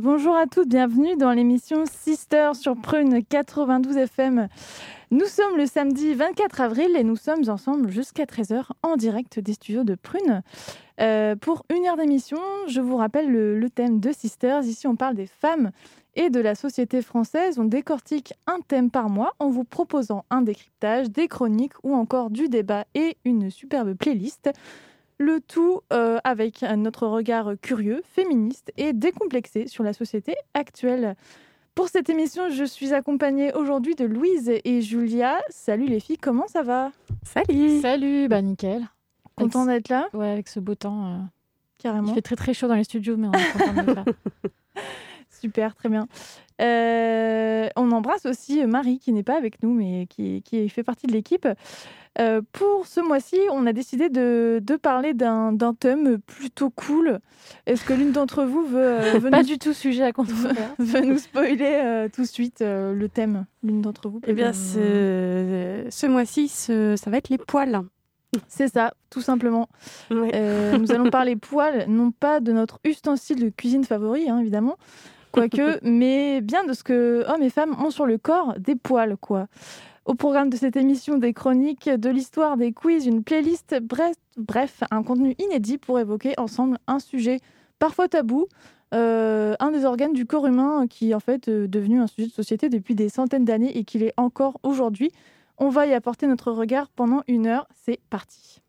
[0.00, 4.48] Bonjour à toutes, bienvenue dans l'émission Sister sur Prune 92 FM.
[5.12, 9.52] Nous sommes le samedi 24 avril et nous sommes ensemble jusqu'à 13h en direct des
[9.52, 10.42] studios de Prune.
[11.00, 14.64] Euh, pour une heure d'émission, je vous rappelle le, le thème de Sisters.
[14.64, 15.70] Ici, on parle des femmes
[16.16, 17.60] et de la société française.
[17.60, 22.30] On décortique un thème par mois en vous proposant un décryptage, des chroniques ou encore
[22.30, 24.50] du débat et une superbe playlist.
[25.18, 31.16] Le tout euh, avec notre regard curieux, féministe et décomplexé sur la société actuelle.
[31.74, 35.38] Pour cette émission, je suis accompagnée aujourd'hui de Louise et Julia.
[35.48, 36.90] Salut les filles, comment ça va?
[37.22, 38.86] Salut Salut, bah nickel.
[39.36, 40.08] Content d'être là?
[40.14, 41.06] Ouais, avec ce beau temps.
[41.06, 41.18] euh,
[41.78, 42.08] Carrément.
[42.08, 44.04] Il fait très très chaud dans les studios, mais on est content d'être là.
[45.30, 46.08] Super, très bien.
[46.62, 51.06] Euh, on embrasse aussi Marie qui n'est pas avec nous mais qui, qui fait partie
[51.06, 51.46] de l'équipe.
[52.18, 57.18] Euh, pour ce mois-ci, on a décidé de, de parler d'un d'un thème plutôt cool.
[57.66, 60.12] Est-ce que l'une d'entre vous veut, euh, veut Pas nous, du tout sujet à
[60.78, 64.54] veut nous spoiler euh, tout de suite euh, le thème L'une d'entre vous Eh bien,
[64.54, 67.82] ce, ce mois-ci, ça va être les poils.
[68.48, 69.68] c'est ça, tout simplement.
[70.10, 70.30] Ouais.
[70.34, 74.76] Euh, nous allons parler poils, non pas de notre ustensile de cuisine favori, hein, évidemment,
[75.36, 79.16] quoique, mais bien de ce que hommes et femmes ont sur le corps, des poils,
[79.16, 79.46] quoi.
[80.04, 84.82] Au programme de cette émission, des chroniques, de l'histoire, des quiz, une playlist, bref, bref,
[84.90, 87.40] un contenu inédit pour évoquer ensemble un sujet
[87.80, 88.46] parfois tabou,
[88.94, 92.28] euh, un des organes du corps humain qui est en fait euh, devenu un sujet
[92.28, 95.10] de société depuis des centaines d'années et qu'il est encore aujourd'hui.
[95.58, 97.66] On va y apporter notre regard pendant une heure.
[97.74, 98.60] C'est parti.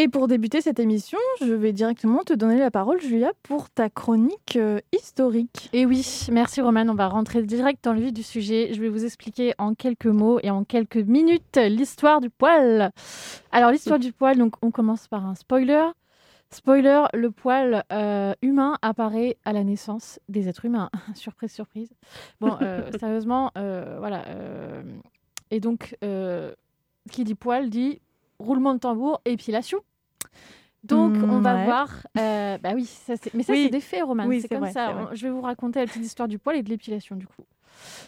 [0.00, 3.90] Et pour débuter cette émission, je vais directement te donner la parole, Julia, pour ta
[3.90, 5.68] chronique euh, historique.
[5.74, 6.88] Et oui, merci Romane.
[6.88, 8.70] On va rentrer direct dans le vif du sujet.
[8.72, 12.92] Je vais vous expliquer en quelques mots et en quelques minutes l'histoire du poil.
[13.52, 15.84] Alors l'histoire du poil, donc on commence par un spoiler.
[16.50, 20.90] Spoiler, le poil euh, humain apparaît à la naissance des êtres humains.
[21.14, 21.90] surprise, surprise.
[22.40, 24.24] Bon, euh, sérieusement, euh, voilà.
[25.50, 25.96] et donc,
[27.10, 28.00] qui dit poil dit
[28.38, 29.80] roulement de tambour, épilation.
[30.84, 31.64] Donc, on va ouais.
[31.64, 32.06] voir.
[32.14, 33.64] bah oui, ça, mais ça, Oui.
[33.64, 34.24] c'est des faits, Roman.
[34.26, 35.10] Oui, c'est comme vrai, ça.
[35.12, 37.42] Je vais vous raconter la petite histoire du poil et de l'épilation, du coup.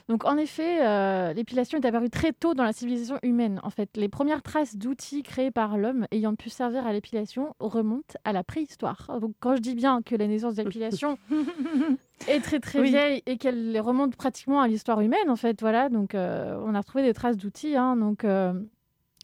[0.08, 3.60] Donc, en effet, euh, l'épilation est apparue très tôt dans la civilisation humaine.
[3.62, 8.14] En fait, les premières traces d'outils créés par l'homme ayant pu servir à l'épilation remontent
[8.24, 9.18] à la préhistoire.
[9.20, 11.18] Donc, quand je dis bien que la naissance de l'épilation
[12.28, 12.90] est très très Oui.
[12.90, 15.88] vieille et qu'elle remonte pratiquement à l'histoire humaine, en fait, voilà.
[15.88, 17.76] Donc, euh, on a retrouvé des traces d'outils.
[17.76, 17.96] hein.
[17.96, 18.52] donc, euh,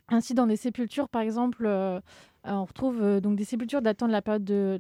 [0.08, 1.68] ainsi, dans des sépultures, par exemple.
[2.46, 4.78] Euh, on retrouve euh, donc des sépultures datant de la période de,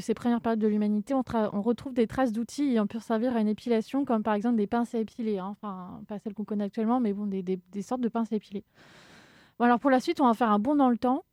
[0.00, 1.14] ces premières périodes de l'humanité.
[1.14, 1.22] On,
[1.62, 4.94] retrouve des traces d'outils ayant pu servir à une épilation, comme par exemple des pinces
[4.94, 5.38] à épiler.
[5.38, 5.48] hein.
[5.50, 8.64] Enfin, pas celles qu'on connaît actuellement, mais bon, des, des- sortes de pinces à épiler.
[9.58, 11.24] Bon, alors pour la suite, on va faire un bond dans le temps.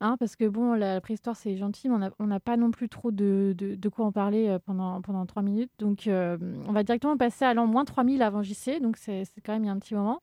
[0.00, 3.10] hein, parce que bon, la préhistoire c'est gentil, mais on n'a pas non plus trop
[3.12, 5.70] de, de- quoi en parler euh, pendant, pendant 3 minutes.
[5.78, 9.52] Donc on va directement passer à l'an moins 3000 avant JC, donc c'est c'est quand
[9.52, 10.20] même il y a un petit moment.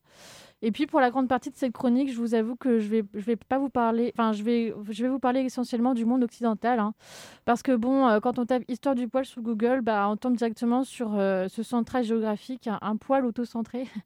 [0.62, 3.03] Et puis pour la grande partie de cette chronique, je vous avoue que je vais
[3.14, 6.24] je vais pas vous parler, enfin je vais je vais vous parler essentiellement du monde
[6.24, 6.94] occidental, hein.
[7.46, 10.36] parce que bon, euh, quand on tape histoire du poil sur Google, bah on tombe
[10.36, 13.88] directement sur euh, ce centrage géographique, un, un poil auto-centré.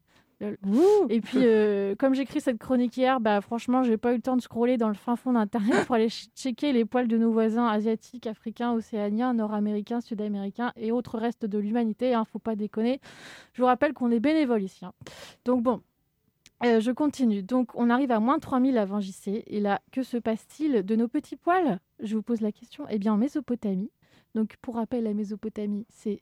[1.09, 4.35] Et puis euh, comme j'écris cette chronique hier, bah franchement j'ai pas eu le temps
[4.35, 7.31] de scroller dans le fin fond d'internet pour aller ch- checker les poils de nos
[7.31, 12.13] voisins asiatiques, africains, océaniens, nord-américains, sud-américains et autres restes de l'humanité.
[12.13, 12.99] Hein, faut pas déconner.
[13.53, 14.83] Je vous rappelle qu'on est bénévole ici.
[14.85, 14.91] hein.
[15.45, 15.81] Donc bon.
[16.65, 17.43] Euh, je continue.
[17.43, 19.43] Donc, on arrive à moins 3000 avant JC.
[19.47, 21.79] Et là, que se passe-t-il de nos petits poils?
[21.99, 22.85] Je vous pose la question.
[22.89, 23.91] Eh bien, en Mésopotamie.
[24.35, 26.21] Donc, pour rappel, la Mésopotamie, c'est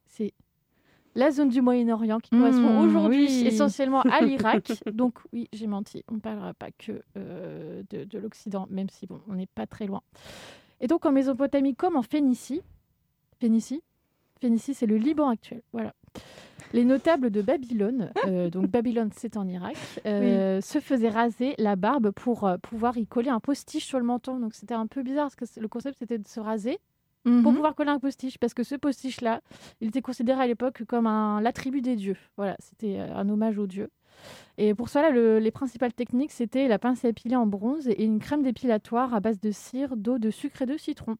[1.13, 3.47] la zone du Moyen-Orient qui correspond Mmh, aujourd'hui oui.
[3.47, 4.71] essentiellement à l'Irak.
[4.93, 6.03] Donc, oui, j'ai menti.
[6.09, 9.67] On ne parlera pas que euh, de, de l'Occident, même si, bon, on n'est pas
[9.67, 10.01] très loin.
[10.79, 12.61] Et donc, en Mésopotamie, comme en Phénicie,
[13.39, 13.83] Phénicie,
[14.39, 15.61] Phénicie, c'est le Liban actuel.
[15.73, 15.93] Voilà.
[16.73, 19.75] Les notables de Babylone, euh, donc Babylone c'est en Irak,
[20.05, 24.05] euh, se faisaient raser la barbe pour euh, pouvoir y coller un postiche sur le
[24.05, 24.39] menton.
[24.39, 26.79] Donc c'était un peu bizarre parce que le concept c'était de se raser
[27.23, 27.53] pour Mhm.
[27.55, 29.41] pouvoir coller un postiche, parce que ce postiche-là,
[29.79, 32.17] il était considéré à l'époque comme un l'attribut des dieux.
[32.35, 33.89] Voilà, c'était un hommage aux dieux.
[34.57, 38.03] Et pour cela, le- les principales techniques, c'était la pince à épiler en bronze et
[38.05, 41.15] une crème dépilatoire à base de cire, d'eau, de sucre et de citron.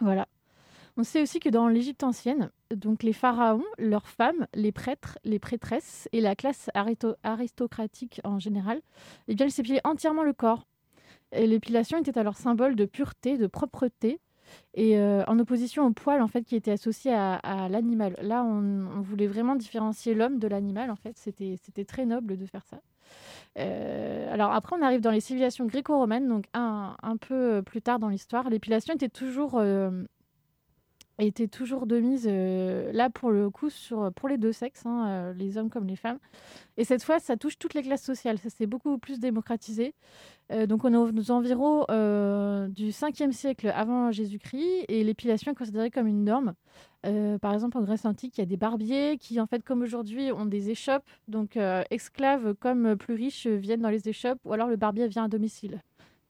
[0.00, 0.26] Voilà.
[0.96, 5.38] On sait aussi que dans l'Égypte ancienne, donc les pharaons, leurs femmes, les prêtres, les
[5.38, 6.70] prêtresses et la classe
[7.22, 8.80] aristocratique en général,
[9.28, 10.66] eh bien, ils s'épilaient entièrement le corps.
[11.32, 14.20] L'épilation était alors symbole de pureté, de propreté,
[14.74, 18.16] et euh, en opposition au poil en fait qui était associé à, l'animal.
[18.22, 20.90] Là, on, voulait vraiment différencier l'homme de l'animal.
[20.90, 22.80] En fait, c'était c'était très noble de faire ça.
[23.58, 27.98] Euh, alors après, on arrive dans les civilisations gréco-romaines, donc un, un peu plus tard
[27.98, 28.50] dans l'histoire.
[28.50, 30.04] L'épilation était toujours euh,
[31.18, 35.06] était toujours de mise euh, là pour le coup sur pour les deux sexes, hein,
[35.08, 36.18] euh, les hommes comme les femmes.
[36.76, 38.38] Et cette fois, ça touche toutes les classes sociales.
[38.38, 39.94] Ça s'est beaucoup plus démocratisé.
[40.52, 45.54] Euh, donc on est aux environs euh, du 5e siècle avant Jésus-Christ et l'épilation est
[45.54, 46.54] considérée comme une norme.
[47.06, 49.82] Euh, par exemple, en Grèce antique, il y a des barbiers qui, en fait, comme
[49.82, 51.04] aujourd'hui, ont des échoppes.
[51.28, 55.24] Donc, euh, esclaves comme plus riches viennent dans les échoppes ou alors le barbier vient
[55.24, 55.82] à domicile.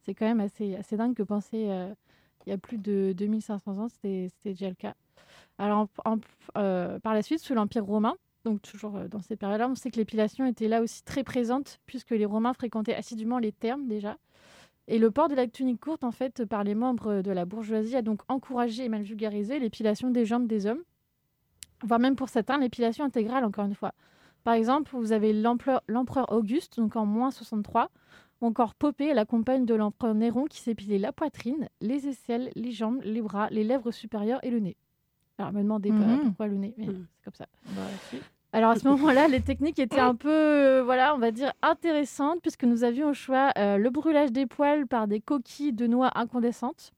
[0.04, 1.92] C'est quand même assez, assez dingue que penser euh,
[2.46, 4.94] il y a plus de 2500 ans, c'était déjà le cas.
[5.58, 5.88] Alors,
[6.56, 8.14] euh, par la suite, sous l'Empire romain,
[8.44, 11.80] donc toujours euh, dans ces périodes-là, on sait que l'épilation était là aussi très présente,
[11.86, 14.16] puisque les Romains fréquentaient assidûment les thermes déjà.
[14.88, 17.96] Et le port de la tunique courte, en fait, par les membres de la bourgeoisie,
[17.96, 20.82] a donc encouragé et même vulgarisé l'épilation des jambes des hommes,
[21.82, 23.94] voire même pour certains, l'épilation intégrale, encore une fois.
[24.44, 27.90] Par exemple, vous avez l'empereur Auguste, donc en moins 63,
[28.40, 32.70] ou encore Poppée, la compagne de l'empereur Néron, qui s'épilait la poitrine, les aisselles, les
[32.72, 34.76] jambes, les bras, les lèvres supérieures et le nez.
[35.38, 36.18] Alors, me demandez pas Mhm.
[36.20, 37.06] pourquoi le nez, mais Mhm.
[37.16, 37.46] c'est comme ça.
[38.52, 42.40] Alors à ce moment-là, les techniques étaient un peu, euh, voilà, on va dire intéressantes
[42.40, 46.10] puisque nous avions au choix euh, le brûlage des poils par des coquilles de noix
[46.14, 46.92] incandescentes,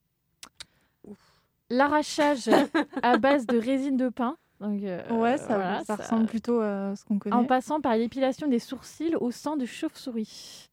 [1.70, 2.48] l'arrachage
[3.02, 6.60] à base de résine de pin, donc, euh, Ouais, ça, voilà, ça ça- ressemble plutôt
[6.60, 7.34] à ce qu'on connaît.
[7.36, 10.67] en passant par l'épilation des sourcils au sang de chauve-souris.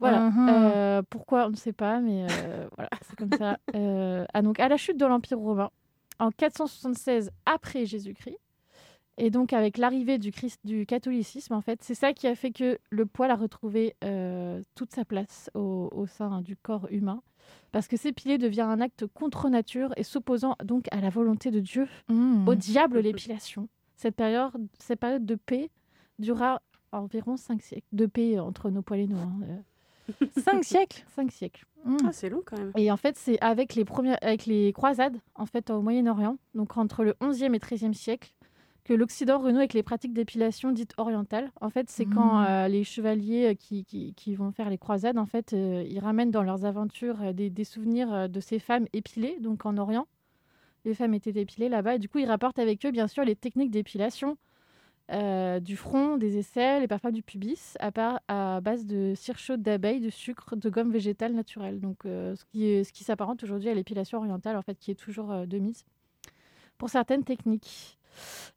[0.00, 0.30] Voilà.
[0.48, 3.58] Euh, pourquoi, on ne sait pas, mais euh, voilà, c'est comme ça.
[3.74, 5.70] Euh, ah, donc, à la chute de l'Empire romain,
[6.20, 8.38] en 476 après Jésus-Christ,
[9.16, 12.52] et donc avec l'arrivée du, Christ, du catholicisme, en fait, c'est ça qui a fait
[12.52, 13.96] que le poil a retrouvé
[14.74, 17.22] toute sa place au, au sein du corps humain.
[17.72, 21.60] Parce que s'épiler devient un acte contre nature et s'opposant donc à la volonté de
[21.60, 22.48] Dieu Mmh.
[22.48, 23.68] au diable l'épilation.
[23.96, 25.70] Cette période, cette période de paix
[26.18, 26.62] dura
[26.92, 27.86] environ 5 siècles.
[27.92, 29.18] De paix entre nos poils et nous.
[29.18, 29.62] Hein.
[30.36, 31.04] Cinq siècles.
[31.14, 31.64] cinq siècles.
[31.84, 31.96] Mmh.
[32.06, 32.72] Ah, c'est long quand même.
[32.76, 36.76] Et en fait, c'est avec les, premières, avec les croisades en fait, au Moyen-Orient, donc
[36.76, 38.32] entre le 11e et 13e siècle,
[38.84, 41.50] que l'Occident renoue avec les pratiques d'épilation dites orientales.
[41.60, 42.46] En fait, c'est quand Mhm.
[42.48, 45.98] euh, les chevaliers euh, qui, qui, qui vont faire les croisades, en fait, euh, ils
[46.00, 50.06] ramènent dans leurs aventures des, des souvenirs de ces femmes épilées, donc en Orient.
[50.84, 51.94] Les femmes étaient épilées là-bas.
[51.94, 54.36] Et du coup, ils rapportent avec eux, bien sûr, les techniques d'épilation
[55.12, 59.38] euh, du front, des aisselles et parfois du pubis, à, part, à base de cire
[59.38, 61.80] chaude d'abeille, de sucre, de gomme végétale naturelle.
[61.80, 64.90] Donc, euh, ce qui, est- ce qui s'apparente aujourd'hui à l'épilation orientale, en fait, qui
[64.90, 65.84] est toujours euh, de mise
[66.78, 67.98] pour certaines techniques.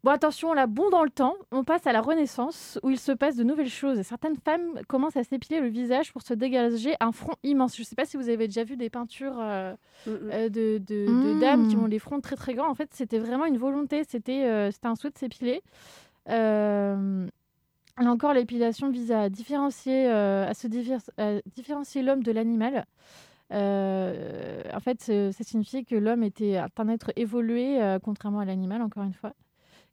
[0.03, 3.11] Bon, attention, là, bon dans le temps, on passe à la Renaissance, où il se
[3.11, 3.99] passe de nouvelles choses.
[4.03, 7.75] Certaines femmes commencent à s'épiler le visage pour se dégager un front immense.
[7.75, 9.73] Je ne sais pas si vous avez déjà vu des peintures euh,
[10.05, 10.49] Mm, mm.
[10.49, 11.39] de, de- de Mm.
[11.39, 12.69] dames qui ont les fronts très très grands.
[12.69, 15.63] En fait, c'était vraiment une volonté, c'était euh, c'était un souhait de s'épiler.
[16.29, 17.27] Euh,
[17.99, 20.67] Là encore, l'épilation vise à différencier, euh, à se
[21.17, 22.85] à différencier l'homme de l'animal.
[23.51, 28.83] Euh, en fait, ça signifiait que l'homme était un être évolué, euh, contrairement à l'animal,
[28.83, 29.33] encore une fois.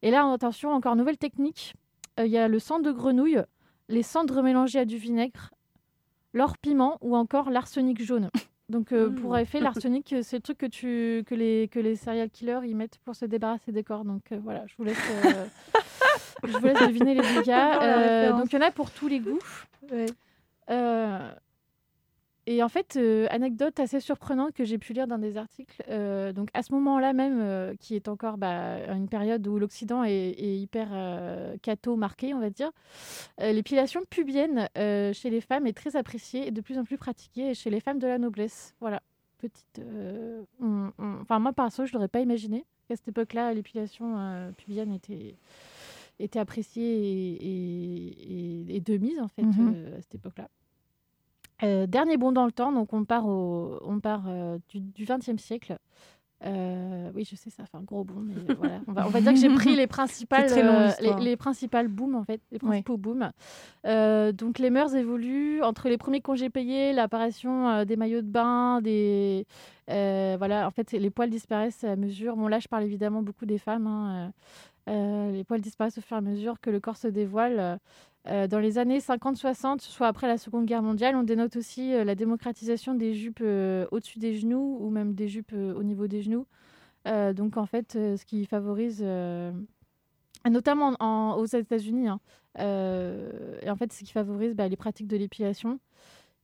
[0.03, 1.75] Et là, attention, encore nouvelle technique.
[2.21, 3.43] Euh, Il y a le sang de grenouille,
[3.89, 5.51] les cendres mélangées à du vinaigre,
[6.35, 8.29] l'or piment ou encore l'arsenic jaune.
[8.69, 12.61] Donc, pour effet, l'arsenic, c'est le truc que, tu, que, les, que les serial killers
[12.65, 14.05] ils mettent pour se débarrasser des corps.
[14.05, 14.99] Donc, voilà, je vous laisse,
[16.43, 17.47] je vous laisse deviner les dégâts.
[17.47, 19.39] La Euh, donc, il y en a pour tous les goûts.
[20.71, 21.31] Euh,
[22.47, 25.83] et en fait, euh, anecdote assez surprenante que j'ai pu lire dans des articles.
[26.35, 30.57] donc à ce moment-là même, qui est encore bah, une période où l'Occident est, est
[30.59, 30.89] hyper
[31.63, 32.71] catho marqué, on va dire,
[33.41, 37.71] l'épilation pubienne chez les femmes est très appréciée et de plus en plus pratiquée chez
[37.71, 38.75] les femmes de la noblesse.
[38.81, 39.01] Voilà,
[39.39, 39.81] petite.
[40.61, 45.35] on- on- Enfin moi perso, je l'aurais pas imaginé qu'à cette époque-là, l'épilation pubienne était
[46.19, 49.73] était appréciée et, et- de mise en fait Mhm.
[49.75, 50.49] euh, à cette époque-là.
[51.63, 55.41] Euh, dernier bond dans le temps, donc on part, au, on part euh, du, XXe
[55.43, 55.79] siècle
[57.15, 58.31] oui, je sais, ça fait un gros boom.
[58.35, 58.81] Mais voilà.
[58.87, 60.51] on, va, on va dire que j'ai pris les principales,
[61.01, 63.31] les, les principales booms, en fait, les principaux booms.
[63.87, 68.83] Euh, donc, les mœurs évoluent entre les premiers congés payés, l'apparition des maillots de bain,
[68.83, 69.47] des.
[69.89, 72.37] voilà, en fait, les poils disparaissent à mesure.
[72.37, 73.87] Bon, là, je parle évidemment beaucoup des femmes.
[73.87, 74.33] hein,
[74.89, 77.79] euh, les poils disparaissent au fur et à mesure que le corps se dévoile.
[78.27, 82.05] Euh, dans les années 50-60, soit après la Seconde Guerre mondiale, on dénote aussi euh,
[82.05, 83.43] la démocratisation des jupes
[83.91, 86.47] au-dessus des genoux ou même des jupes au niveau des genoux.
[87.07, 89.05] Donc en fait, ce qui favorise,
[90.49, 92.21] notamment en- aux États-Unis, hein,
[92.59, 95.79] et en fait, ce qui favorise bah, les pratiques de l'épilation.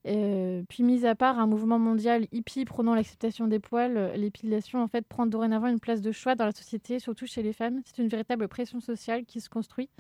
[0.07, 4.83] Euh, puis, mis à part un mouvement mondial hippie prônant l'acceptation des poils, euh, l'épilation
[4.83, 7.83] en fait prend dorénavant une place de choix dans la société, surtout chez les femmes.
[7.85, 9.91] C'est une véritable pression sociale qui se construit.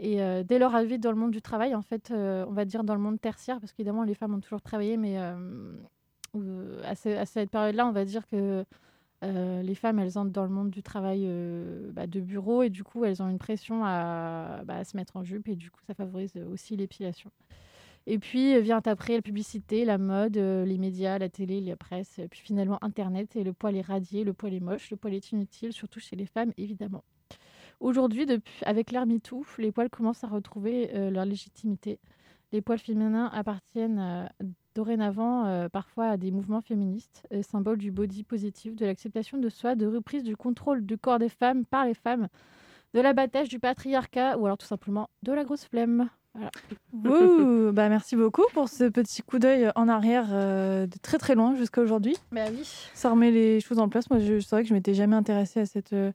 [0.00, 2.64] Et euh, dès leur arrivée dans le monde du travail, en fait, euh, on va
[2.66, 7.16] dire dans le monde tertiaire, parce qu'évidemment les femmes ont toujours travaillé, mais à, ce-
[7.16, 8.64] à cette période-là, on va dire que
[9.22, 11.28] les femmes, elles entrent dans le monde du travail
[11.92, 15.16] bah, de bureau et du coup, elles ont une pression à, bah, à se mettre
[15.16, 17.30] en jupe et du coup, ça favorise aussi l'épilation.
[18.10, 21.76] Et puis euh, vient après la publicité, la mode, euh, les médias, la télé, la
[21.76, 24.96] presse, et puis finalement Internet et le poil est radié, le poil est moche, le
[24.96, 27.04] poil est inutile, surtout chez les femmes évidemment.
[27.78, 28.26] Aujourd'hui,
[28.62, 32.00] avec l'ère MeToo, les poils commencent à retrouver euh, leur légitimité.
[32.50, 37.92] Les poils féminins appartiennent euh, dorénavant euh, parfois à des mouvements féministes, euh, symbole du
[37.92, 41.86] body positif, de l'acceptation de soi, de reprise du contrôle du corps des femmes par
[41.86, 42.26] les femmes,
[42.92, 46.10] de l'abattage du patriarcat ou alors tout simplement de la grosse flemme.
[47.04, 51.34] Ouh, bah merci beaucoup pour ce petit coup d'œil en arrière euh, de très très
[51.34, 52.16] loin jusqu'à aujourd'hui.
[52.32, 52.62] Bah oui.
[52.94, 54.10] Ça remet les choses en place.
[54.10, 56.12] Moi, je- c'est vrai que je m'étais jamais intéressée à cette, euh,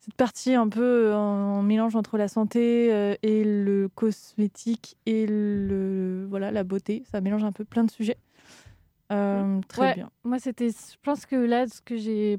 [0.00, 1.18] cette partie un peu en,
[1.58, 7.02] en mélange entre la santé euh, et le cosmétique et le voilà la beauté.
[7.10, 8.18] Ça mélange un peu plein de sujets.
[9.12, 9.94] Euh, très Ouais.
[9.94, 10.10] bien.
[10.24, 12.38] Moi, c'était, je pense que là, ce que j'ai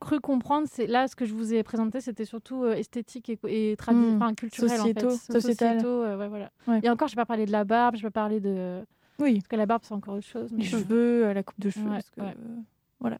[0.00, 3.38] cru, comprendre, c'est là, ce que je vous ai présenté, c'était surtout euh, esthétique et,
[3.46, 4.16] et tradi- Mm.
[4.22, 5.32] enfin, culturel, Sociétaux, en fait.
[5.40, 5.74] sociétal.
[5.80, 6.50] Sociétaux, euh, ouais, voilà.
[6.68, 6.80] Ouais.
[6.82, 8.80] Et encore, je vais pas parler de la barbe, je vais parler de...
[9.18, 10.50] Oui, Parce que la barbe, c'est encore autre chose.
[10.52, 11.86] les mais- cheveux, euh, la coupe de cheveux.
[11.88, 12.20] Ouais, parce que,
[13.00, 13.18] voilà.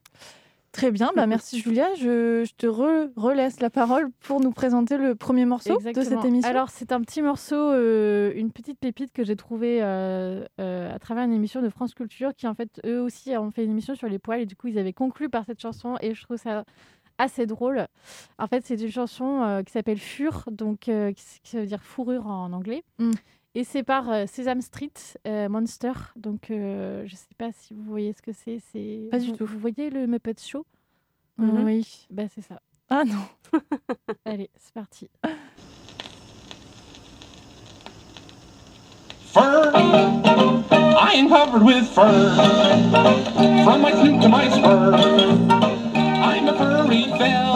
[0.73, 1.11] Très bien.
[1.17, 1.87] Bah, merci Julia.
[1.95, 6.25] Je, je te re- relaisse la parole pour nous présenter le premier morceau de cette
[6.25, 6.51] émission.
[6.51, 10.99] Alors, c'est un petit morceau, euh, une petite pépite que j'ai trouvée euh, euh, à
[10.99, 13.95] travers une émission de France Culture qui, en fait, eux aussi ont fait une émission
[13.95, 16.37] sur les poils et du coup, ils avaient conclu par cette chanson et je trouve
[16.37, 16.65] ça
[17.19, 17.87] assez drôle.
[18.39, 22.85] En fait, c'est une chanson qui s'appelle Fur, donc qui veut dire fourrure en anglais.
[22.99, 23.13] Mm.
[23.59, 24.93] Et c'est par euh, Sesame Street
[25.27, 25.93] euh, Monster.
[26.15, 28.59] Donc, euh, je sais pas si vous voyez ce que c'est.
[28.71, 29.47] c'est Pas du vous- tout.
[29.47, 30.67] Vous voyez le Muppet Show?
[31.39, 31.65] Mhm.
[31.65, 32.07] Oui.
[32.11, 32.61] Bah, c'est ça.
[32.91, 33.23] Ah non.
[34.27, 35.09] Allez, c'est parti.
[39.33, 39.73] Fur.
[39.73, 42.05] I am covered with fur.
[43.65, 44.95] From my snoot to my spur.
[45.99, 47.56] I'm a furry fella.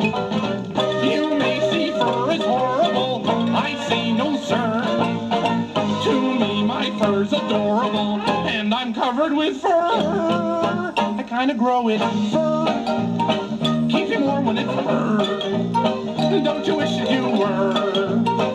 [3.91, 4.81] say no, sir.
[6.05, 10.93] To me, my fur's adorable, and I'm covered with fur.
[11.19, 11.99] I kinda grow it
[12.31, 12.65] fur.
[13.89, 15.17] Keeps me warm when it's fur.
[16.47, 18.50] Don't you wish that you were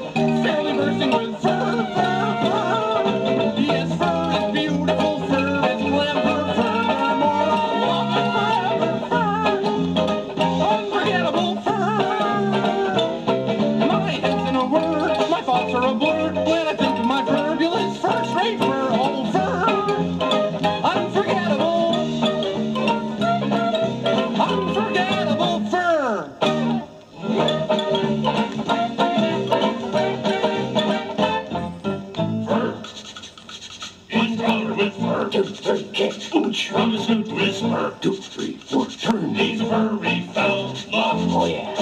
[40.93, 41.75] Oh yeah.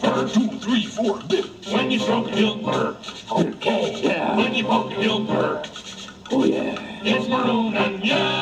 [0.00, 1.44] Fur, two, three, four, bit.
[1.72, 2.68] When you stroke it, he'll.
[3.32, 4.00] Okay.
[4.02, 4.36] Yeah.
[4.36, 5.26] When you poke it, he'll.
[6.30, 6.78] Oh yeah.
[7.04, 8.37] It's maroon and yellow.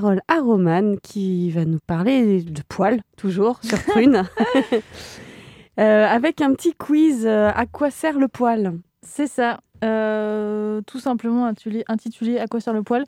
[0.00, 4.22] Parole à Romane qui va nous parler de poils, toujours sur prune,
[5.80, 7.24] Euh, avec un petit quiz.
[7.24, 8.72] euh, à quoi sert le poil?
[9.02, 9.60] C'est ça.
[9.84, 13.04] Euh, tout simplement intitulé, intitulé À quoi sert le poil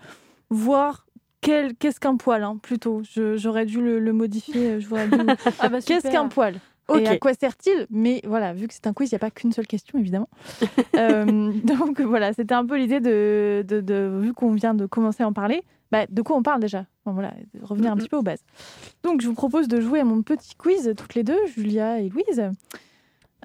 [0.51, 1.05] Voir
[1.41, 3.03] qu'est-ce qu'un poil, hein, plutôt.
[3.35, 4.79] J'aurais dû le, le modifier.
[4.79, 4.87] Dû-
[5.59, 6.55] Ah bah, Qu'est-ce qu'un poil?
[6.87, 7.01] Ok.
[7.01, 7.87] Et à quoi sert-il?
[7.91, 10.29] Mais voilà, vu que c'est un quiz, il n'y a pas qu'une seule question, évidemment.
[10.97, 15.25] Euh, donc voilà, c'était un peu l'idée de, de, de- vu qu'on vient de commencer
[15.25, 16.87] à en parler, bah, de quoi on parle déjà?
[17.05, 18.45] Enfin, voilà, revenir un petit peu aux bases.
[19.03, 22.09] Donc je vous propose de jouer à mon petit quiz toutes les deux, Julia et
[22.09, 22.51] Louise.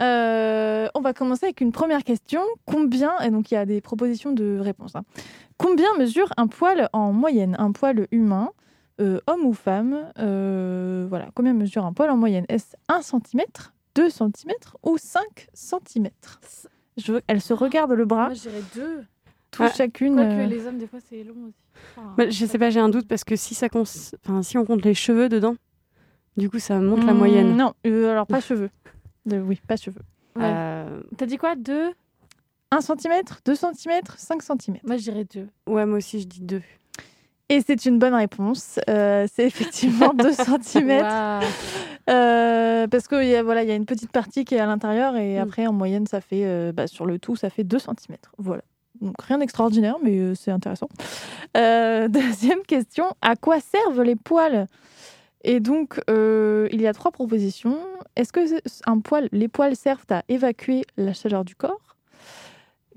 [0.02, 2.42] Euh, on va commencer avec une première question.
[2.66, 5.04] Combien, et donc il y a des propositions de réponses, hein.
[5.58, 7.56] combien mesure un poil en moyenne?
[7.60, 8.52] Un poil humain,
[9.00, 12.46] euh, homme ou femme euh, Voilà, combien mesure un poil en moyenne?
[12.50, 13.42] Est-ce 1 cm,
[13.96, 16.10] 2 cm ou 5 cm
[16.98, 19.04] Je Elle se regarde le bras, Moi, je dirais deux.
[19.52, 20.16] tout Ah, chacune.
[20.16, 21.65] Quoique les hommes, des fois, c'est long aussi.
[22.18, 23.84] Bah, Je sais pas, j'ai un doute parce que si, ça cons-
[24.24, 25.56] enfin, si on compte les cheveux dedans,
[26.38, 27.56] du coup, ça monte la hmm, moyenne.
[27.58, 28.70] Non, euh, alors pas cheveux.
[29.26, 30.02] De- oui, pas cheveux.
[30.36, 30.44] Ouais.
[30.44, 31.56] Euh, T'as dit quoi?
[31.56, 31.92] Deux?
[32.72, 34.78] 1 cm, 2 cm, 5 cm.
[34.84, 35.48] Moi, je dirais deux.
[35.68, 36.62] ouais, moi aussi, je dis deux.
[37.48, 38.80] Et c'est une bonne réponse.
[38.90, 40.90] Euh, c'est effectivement 2 cm.
[42.10, 44.66] Euh, parce qu'il y, a- voilà, il y a une petite partie qui est à
[44.66, 45.42] l'intérieur et Mm.
[45.42, 48.18] après, en moyenne, ça fait, euh, bah, sur le tout, ça fait 2 cm.
[48.38, 48.64] Voilà.
[49.02, 50.90] Donc rien d'extraordinaire, mais euh, c'est intéressant.
[51.58, 54.68] Euh, deuxième question, à quoi servent les poils?
[55.44, 57.78] Et donc, euh, il y a trois propositions.
[58.16, 58.40] Est-ce que
[59.32, 61.96] les poils servent à évacuer la chaleur du corps,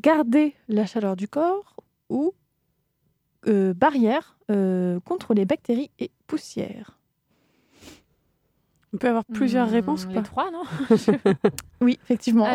[0.00, 1.76] garder la chaleur du corps
[2.08, 2.32] ou
[3.44, 4.38] barrière
[5.04, 6.97] contre les bactéries et poussières?
[8.94, 10.22] On peut avoir plusieurs Hmm, réponses ou pas?
[10.22, 10.62] trois, non?
[11.82, 12.46] Oui, effectivement.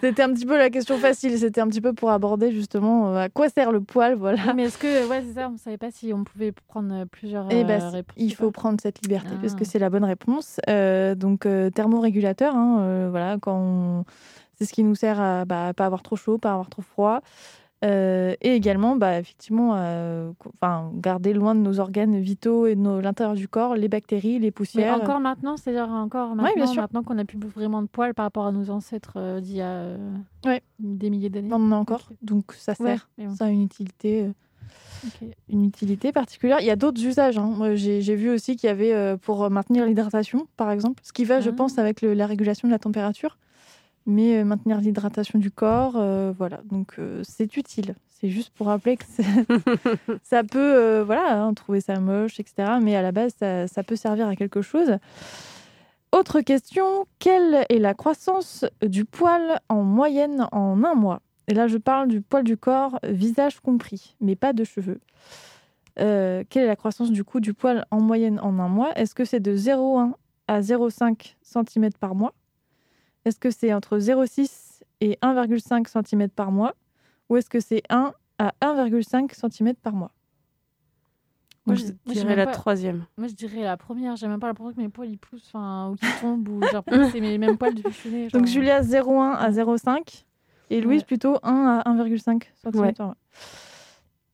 [0.00, 1.38] C'était- un petit peu la question facile.
[1.38, 4.52] C'était un petit peu pour aborder justement euh, à quoi sert le poil, voilà.
[4.54, 7.04] Mais est-ce que, ouais, c'est ça, on ne savait pas si on pouvait prendre euh,
[7.10, 8.14] plusieurs Et euh, bah, réponses.
[8.16, 9.68] il faut prendre cette liberté parce que Ah.
[9.70, 10.60] c'est la bonne réponse.
[10.68, 14.04] Euh, donc euh, thermorégulateur, hein, euh, voilà, quand on-
[14.58, 17.20] c'est ce qui nous sert à bah, pas avoir trop chaud, pas avoir trop froid.
[17.84, 22.98] Euh, et également, bah, effectivement, euh, enfin, garder loin de nos organes vitaux et de
[23.00, 24.94] l'intérieur du corps les bactéries, les Mais poussières.
[24.94, 26.80] encore maintenant, c'est-à-dire encore Ouais, maintenant, bien sûr.
[26.82, 29.60] maintenant qu'on a plus vraiment de poils par rapport à nos ancêtres euh, d'il y
[29.62, 29.88] a
[30.46, 30.62] Ouais.
[30.78, 31.50] des milliers d'années.
[31.52, 32.86] On en a encore, donc ça sert.
[32.86, 34.30] Ouais, mais bon, Ça a une utilité.
[35.50, 36.58] une utilité particulière.
[36.60, 37.36] Il y a d'autres usages.
[37.38, 37.74] hein.
[37.74, 41.50] J'ai vu aussi qu'il y avait pour maintenir l'hydratation, par exemple, ce qui va, je
[41.50, 41.52] Ah.
[41.52, 43.36] pense, avec le- la régulation de la température,
[44.06, 46.60] mais euh, maintenir l'hydratation du corps, euh, voilà.
[46.70, 47.94] Donc euh, c'est utile.
[48.08, 49.04] C'est juste pour rappeler que
[50.22, 52.78] ça peut, voilà, hein, trouver ça moche, etc.
[52.80, 54.96] Mais à la base, ça, ça peut servir à quelque chose.
[56.12, 61.20] Autre question, quelle est la croissance du poil en moyenne en un mois?
[61.48, 65.00] Et là, je parle du poil du corps, visage compris, mais pas de cheveux.
[65.98, 68.92] Euh, quelle est la croissance du coup du poil en moyenne en un mois?
[68.96, 70.12] Est-ce que c'est de 0,1
[70.48, 72.34] à 0,5 cm par mois?
[73.26, 76.74] Est-ce que c'est entre 0,6 et 1,5 cm par mois
[77.28, 80.12] Ou est-ce que c'est 1 à 1,5 cm par mois?
[81.66, 83.04] Moi, je moi, dirais la pas- troisième.
[83.18, 84.14] Moi, je dirais la première.
[84.14, 87.10] J'ai même pas l'impression que mes poils ils poussent, enfin, ou qu'ils tombent, ou que
[87.10, 88.30] c'est mes mêmes poils depuis que.
[88.30, 88.54] Donc genre.
[88.54, 90.24] Julia 0,1 à 0,5
[90.70, 91.06] et Louise Ouais.
[91.06, 92.80] plutôt 1 à 1,5 cm.
[92.80, 92.94] Ouais.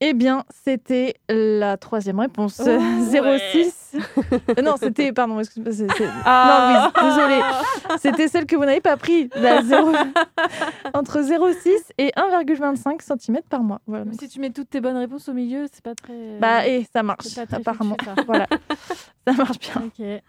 [0.01, 2.61] Eh bien, c'était la troisième réponse.
[2.63, 3.73] Oh, 0,6.
[4.59, 5.73] Euh, non, c'était, pardon, excuse-moi.
[5.73, 6.91] c'est- c'est- Ah.
[6.95, 7.41] Non, Louise, désolée.
[7.99, 9.29] C'était celle que vous n'avez pas pris.
[9.37, 9.93] La 0...
[10.95, 13.81] Entre 0,6 et 1,25 cm par mois.
[13.87, 14.05] Voilà.
[14.05, 16.39] Même donc- si tu mets toutes tes bonnes réponses au milieu, c'est pas très.
[16.41, 17.97] Bah, et ça marche, apparemment.
[18.03, 18.23] foutu.
[18.27, 18.47] Voilà.
[19.27, 19.83] ça marche bien.
[19.87, 20.23] Ok.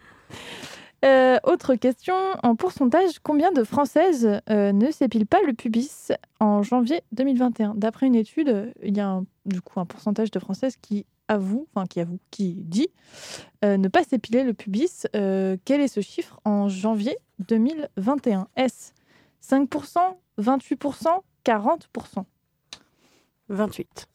[1.05, 6.63] Euh, autre question, en pourcentage, combien de Françaises euh, ne s'épilent pas le pubis en
[6.63, 10.39] janvier 2021 D'après une étude, euh, il y a un, du coup un pourcentage de
[10.39, 12.89] Françaises qui avoue, enfin qui avoue, qui dit
[13.63, 15.07] euh, ne pas s'épiler le pubis.
[15.15, 18.91] Euh, quel est ce chiffre en janvier 2021 Est-ce
[19.43, 19.97] 5%,
[20.39, 22.25] 28%, 40%
[23.49, 24.07] 28.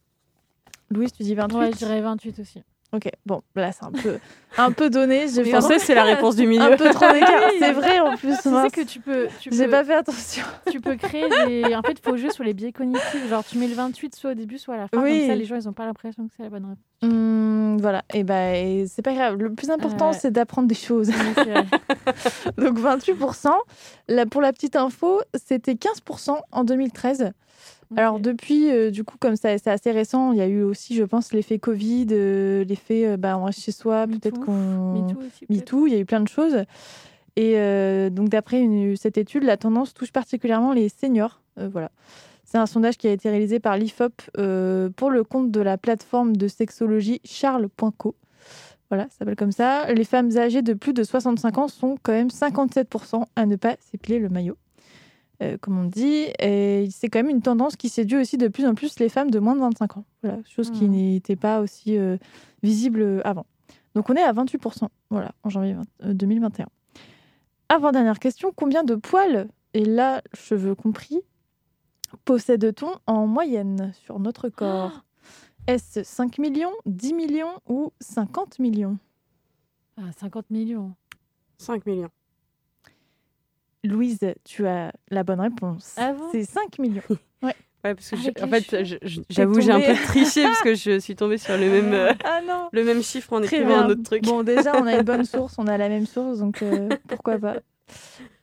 [0.90, 2.62] Louise, tu dis 28 Ouais, je dirais 28 aussi.
[2.90, 4.18] Ok, bon, là c'est un peu,
[4.56, 5.28] un peu donné.
[5.34, 6.62] J'ai Français, c'est la réponse du milieu.
[6.72, 7.42] un peu trop d'écart.
[7.58, 8.34] C'est vrai en plus.
[8.42, 9.28] Tu sais que tu peux.
[9.40, 10.42] Tu J'ai peux, pas fait attention.
[10.70, 11.74] tu peux créer des.
[11.74, 13.28] En fait, il faut jouer sur les biais cognitifs.
[13.28, 15.02] Genre, tu mets le 28 soit au début, soit à la fin.
[15.02, 15.18] Oui.
[15.20, 16.78] Comme ça, les gens, ils ont pas l'impression que c'est la bonne réponse.
[17.02, 19.36] Hum, voilà, et ben et c'est pas grave.
[19.36, 20.18] Le plus important, Ouais.
[20.18, 21.10] c'est d'apprendre des choses.
[22.56, 23.50] Donc 28%.
[24.08, 27.32] Là, pour la petite info, c'était 15% en 2013.
[27.96, 30.94] Alors depuis, euh, du coup, comme ça, c'est assez récent, il y a eu aussi,
[30.94, 35.06] je pense, l'effet Covid, euh, l'effet, euh, bah, on reste chez soi, peut-être qu'on...
[35.48, 36.64] MeToo il y a eu plein de choses.
[37.36, 37.54] Et
[38.10, 41.40] donc, d'après cette étude, la tendance touche particulièrement les seniors.
[41.56, 41.90] Voilà.
[42.44, 44.22] C'est un sondage qui a été réalisé par l'IFOP
[44.96, 48.16] pour le compte de la plateforme de sexologie charles.co.
[48.90, 49.92] Voilà, ça s'appelle comme ça.
[49.92, 53.76] Les femmes âgées de plus de 65 ans sont quand même 57% à ne pas
[53.78, 54.56] s'épiler le maillot.
[55.40, 58.66] Euh, comme on dit, et c'est quand même une tendance qui séduit aussi de plus
[58.66, 60.04] en plus les femmes de moins de 25 ans.
[60.22, 60.90] Voilà, chose qui Mhm.
[60.90, 62.16] n'était pas aussi euh,
[62.64, 63.46] visible avant.
[63.94, 66.66] Donc on est à 28%, voilà, en janvier 20 euh, 2021.
[67.68, 71.20] Avant-dernière question, combien de poils, et là, cheveux compris,
[72.24, 75.04] possède-t-on en moyenne sur notre corps?
[75.66, 78.98] Est-ce 5 millions, 10 millions ou 50 millions?
[79.98, 80.94] Ah, 50 millions.
[81.58, 82.08] 5 millions.
[83.84, 85.94] Louise, tu as la bonne réponse.
[85.96, 87.02] Ah bon C'est 5 millions.
[87.84, 88.84] Ouais, parce que en fait,
[89.30, 92.40] j'avoue, j'ai un peu triché parce que je suis tombée sur le même, euh, ah
[92.44, 94.24] non le même chiffre en écrivant un autre truc.
[94.24, 97.38] Bon, déjà, on a une bonne source, on a la même source, donc euh, pourquoi
[97.38, 97.58] pas.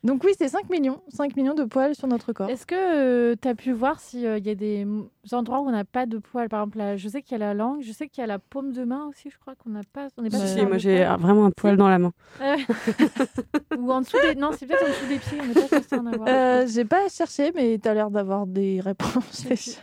[0.04, 1.00] Donc oui, c'est 5 millions.
[1.08, 2.48] 5 millions de poils sur notre corps.
[2.48, 4.86] Est-ce que tu as pu voir s'il y a des
[5.32, 6.48] endroits où on n'a pas de poils?
[6.48, 8.26] Par exemple, là, je sais qu'il y a la langue, je sais qu'il y a
[8.26, 10.08] la paume de main aussi, je crois qu'on n'a pas.
[10.16, 12.12] On n'est pas tous Si, avoir moi j'ai ah, vraiment un poil dans la main.
[12.40, 12.56] Ouais.
[13.78, 14.34] Ou en dessous des.
[14.34, 16.28] Non, c'est peut-être en dessous des pieds, on n'est pas censé en avoir.
[16.28, 19.80] Euh, J'ai pas cherché, mais tu as l'air d'avoir des réponses déjà.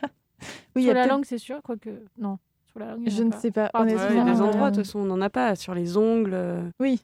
[0.75, 1.89] Oui, il y Sur a la langue, c'est sûr, quoique.
[2.17, 3.03] Non, sur la langue.
[3.07, 3.37] Je ne pas.
[3.37, 4.09] sais pas, Ah, Ouais, honnêtement.
[4.11, 5.55] il y a des euh, endroits, de toute façon, on n'en a pas.
[5.55, 6.31] Sur les ongles.
[6.33, 7.01] euh, Oui.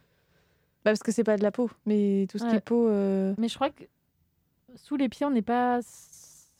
[0.85, 2.57] Bah, parce que c'est pas de la peau, mais tout ce qui Ouais.
[2.57, 3.83] est peau, euh, Mais je crois que
[4.75, 5.79] sous les pieds, on n'est pas.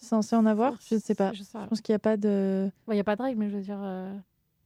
[0.02, 0.78] censé en avoir.
[0.88, 1.34] Je ne sais pas.
[1.34, 1.64] Je sais pas.
[1.64, 2.70] Je pense qu'il n'y a pas de.
[2.88, 3.80] Il n'y a pas de règle, mais je veux dire.
[3.82, 4.14] euh,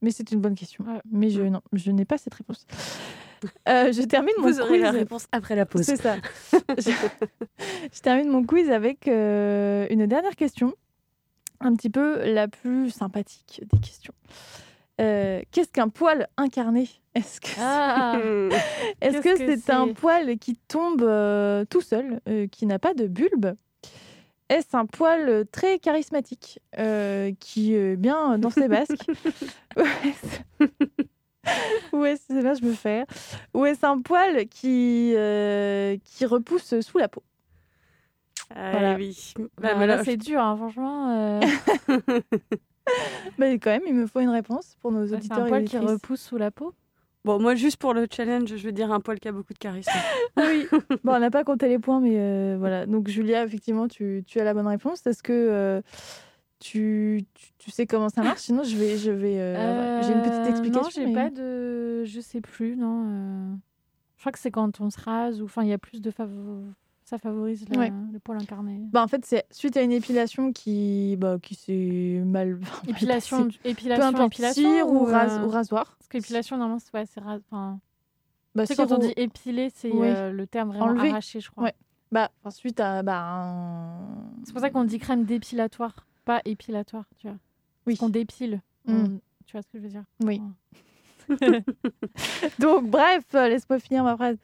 [0.02, 0.84] Mais c'est une bonne question.
[0.86, 1.02] Ouais.
[1.12, 2.66] Mais je, non, je n'ai pas cette réponse.
[3.68, 5.00] Euh, je termine mon Vous aurez la quiz.
[5.00, 5.82] réponse après la pause.
[5.82, 6.16] C'est ça.
[6.78, 6.92] je,
[7.94, 10.74] je termine mon quiz avec euh, une dernière question,
[11.60, 14.14] un petit peu la plus sympathique des questions.
[15.04, 16.88] Euh, Qu'est-ce qu'un poil incarné?
[17.16, 18.16] Est-ce que Ah
[19.22, 23.08] que que c'est un poil qui tombe euh, tout seul, euh, qui n'a pas de
[23.08, 23.54] bulbe?
[24.50, 29.08] Est-ce un poil très charismatique, euh, qui est bien dans ses basques?
[31.94, 33.06] Ou est-ce- là je me fais.
[33.54, 37.24] Ou est-ce un poil qui, euh, qui repousse sous la peau?
[38.56, 38.96] Ah, Voilà.
[38.96, 39.34] oui.
[39.60, 41.40] Bah, Bah, bah, c'est dur, hein, franchement.
[43.38, 45.64] Mais quand même, il me faut une réponse pour nos c'est auditeurs un et poil
[45.66, 46.74] qui repousse sous la peau.
[47.26, 49.58] Bon, moi, juste pour le challenge, je vais dire un poil qui a beaucoup de
[49.60, 49.92] charisme.
[50.38, 50.68] Oui.
[51.04, 52.86] Bon, on n'a pas compté les points, mais euh, voilà.
[52.86, 55.06] Donc, Julia, effectivement, tu, tu as la bonne réponse.
[55.08, 55.82] Est-ce que euh,
[56.60, 58.40] tu, tu, tu sais comment ça marche?
[58.42, 58.98] Sinon, je vais.
[58.98, 60.82] Je vais euh, J'ai une petite explication.
[60.82, 62.04] Non, j'ai mais- pas de.
[62.04, 63.06] Je sais plus, non.
[63.08, 63.56] euh,
[64.18, 65.46] Je crois que c'est quand on se rase ou.
[65.46, 66.12] Enfin, il y a plus de.
[66.12, 66.66] favo-
[67.06, 67.92] Ça favorise Ouais.
[68.12, 68.80] le poil incarné.
[68.92, 72.60] Bah, en fait, c'est suite à une épilation qui, bah, qui s'est mal.
[72.88, 75.96] Épilation, épilation, importe, épilation cire ou, euh, ras- ou rasoir.
[76.00, 77.80] Parce qu'épilation, normalement, c'est ouais, ras- enfin,
[78.56, 80.08] Bah, quand on dit épiler, c'est Oui.
[80.08, 81.10] euh, le terme vraiment Enlever.
[81.10, 81.66] arraché, je crois.
[81.66, 81.74] Ouais.
[82.12, 83.04] Bah, enfin, suite à.
[83.04, 87.38] Bah, un- C'est pour ça qu'on dit crème dépilatoire, pas épilatoire, tu vois.
[87.86, 87.98] Oui.
[87.98, 88.62] Qu'on dépile.
[88.88, 88.94] Mm.
[88.94, 90.06] on- Tu vois ce que je veux dire?
[90.24, 90.40] Oui.
[90.40, 90.80] Ouais.
[92.60, 94.38] Donc, bref, euh, laisse-moi finir ma phrase.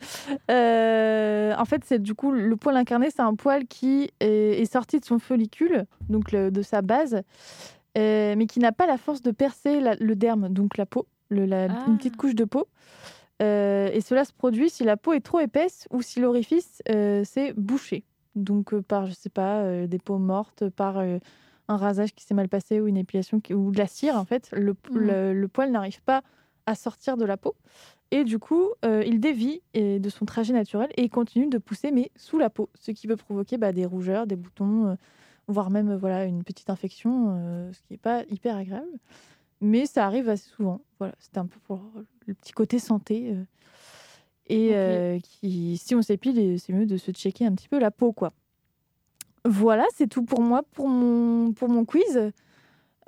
[0.52, 4.72] Euh, en fait, c'est du coup le poil incarné, c'est un poil qui est, est
[4.72, 7.22] sorti de son follicule, donc le- de sa base,
[7.98, 11.08] euh, mais qui n'a pas la force de percer la- le derme, donc la peau,
[11.30, 11.84] le- la- Ah.
[11.88, 12.68] une petite couche de peau.
[13.42, 17.54] Euh, et cela se produit si la peau est trop épaisse ou si l'orifice s'est
[17.56, 18.04] bouché.
[18.36, 22.80] Donc, par, je sais pas, des peaux mortes, par un rasage qui s'est mal passé
[22.82, 26.02] ou une épilation qui- ou de la cire, en fait, le, le- le poil n'arrive
[26.04, 26.22] pas
[26.69, 27.55] à sortir de la peau.
[28.12, 31.58] Et du coup, euh, il dévie et, de son trajet naturel et il continue de
[31.58, 34.95] pousser, mais sous la peau, ce qui peut provoquer bah, des rougeurs, des boutons, euh,
[35.47, 38.88] voire même euh, voilà, une petite infection, euh, ce qui n'est pas hyper agréable.
[39.62, 40.82] Mais ça arrive assez souvent.
[40.99, 41.82] Voilà, c'était un peu pour
[42.27, 43.36] le petit côté santé.
[44.47, 48.13] et qui, si on s'épile, c'est mieux de se checker un petit peu la peau,
[48.13, 48.32] quoi.
[49.43, 52.32] Voilà, c'est tout pour moi, pour mon, pour mon quiz.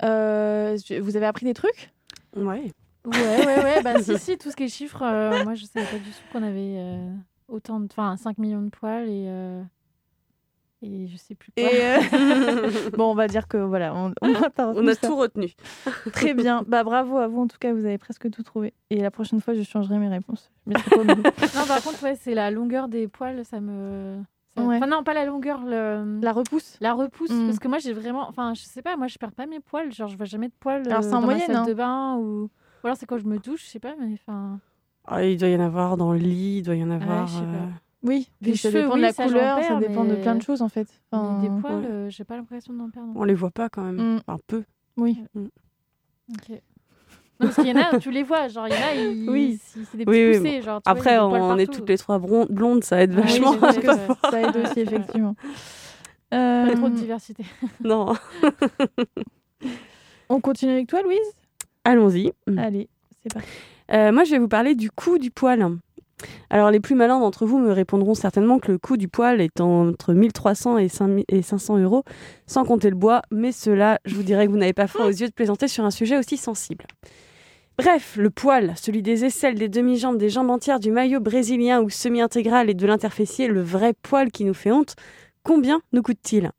[0.00, 1.90] Vous avez appris des trucs?
[2.36, 2.72] Ouais.
[3.04, 3.82] Ouais, ouais, ouais.
[3.82, 6.22] Bah, si, si, tout ce qui est chiffres, euh, moi, je savais pas du tout
[6.32, 7.12] qu'on avait euh,
[7.48, 7.86] autant de.
[7.86, 9.24] Enfin, 5 millions de poils et.
[9.26, 9.62] euh,
[10.82, 11.64] Et je sais plus quoi.
[11.64, 14.94] Et euh, bon, on va dire que voilà, on, on a, pas On retenu a
[14.94, 15.06] ça.
[15.08, 15.48] tout retenu.
[16.12, 16.64] Très bien.
[16.66, 18.72] Bah bravo à vous en tout cas, vous avez presque tout trouvé.
[18.90, 20.50] Et la prochaine fois, je changerai mes réponses.
[20.66, 21.22] Je mettrai pas au milieu.
[21.22, 24.18] Non, par contre, ouais, c'est la longueur des poils, ça me.
[24.56, 24.76] ça- Ouais.
[24.76, 25.70] Enfin, non, pas la longueur, le...
[25.70, 26.04] la...
[26.20, 26.76] La repousse.
[26.82, 27.30] repousse.
[27.30, 27.46] Mm.
[27.46, 28.28] Parce que moi, j'ai vraiment.
[28.28, 29.90] Enfin, je sais pas, moi, je perds pas mes poils.
[29.92, 31.66] Genre, je vois jamais de poils Alors, euh, c'est en dans moyenne, ma salle hein.
[31.66, 32.50] de bain ou.
[32.82, 34.58] Ou alors, c'est quand je me douche, je sais pas, mais enfin.
[35.06, 37.28] Ah, il doit y en avoir dans le lit, il doit y en avoir.
[37.42, 37.66] euh,
[38.04, 40.34] Oui, Les puis ça cheveux, dépend oui, de la ça, couleur, ça dépend de plein
[40.36, 40.88] de choses en fait.
[41.10, 41.86] Enfin, des poils, ouais.
[41.86, 43.12] euh, j'ai pas l'impression d'en perdre.
[43.14, 44.16] On les voit pas quand même.
[44.16, 44.64] mm, Un peu.
[44.96, 45.18] oui.
[45.34, 46.50] Ok.
[47.40, 49.28] Non, parce qu'il y en a, tu les vois, genre, il y en a, ils...
[49.28, 49.58] Oui.
[49.60, 52.84] c'est c'est des petits oui, poussés, genre, tu Après, on, est toutes les trois blondes,
[52.84, 53.52] ça aide Ah oui, vachement.
[53.52, 53.72] vrai.
[54.30, 55.34] ça aide aussi effectivement.
[56.32, 57.44] Euh, Pas trop de diversité.
[57.82, 58.14] Non.
[60.28, 61.18] on continue avec toi, Louise?
[61.84, 62.32] Allons-y.
[62.56, 62.88] Allez,
[63.22, 63.48] c'est parti.
[63.92, 65.78] Euh, moi, je vais vous parler du coût du poil.
[66.50, 69.60] Alors, les plus malins d'entre vous me répondront certainement que le coût du poil est
[69.60, 72.04] entre 1300 et 5000 et 500 euros,
[72.46, 75.10] sans compter le bois, mais cela, je vous dirais que vous n'avez pas froid aux
[75.10, 76.86] yeux de plaisanter sur un sujet aussi sensible.
[77.78, 81.90] Bref, le poil, celui des aisselles, des demi-jambes, des jambes entières, du maillot brésilien ou
[81.90, 84.94] semi-intégral et de l'interfessier, le vrai poil qui nous fait honte,
[85.42, 86.52] combien nous coûte-t-il?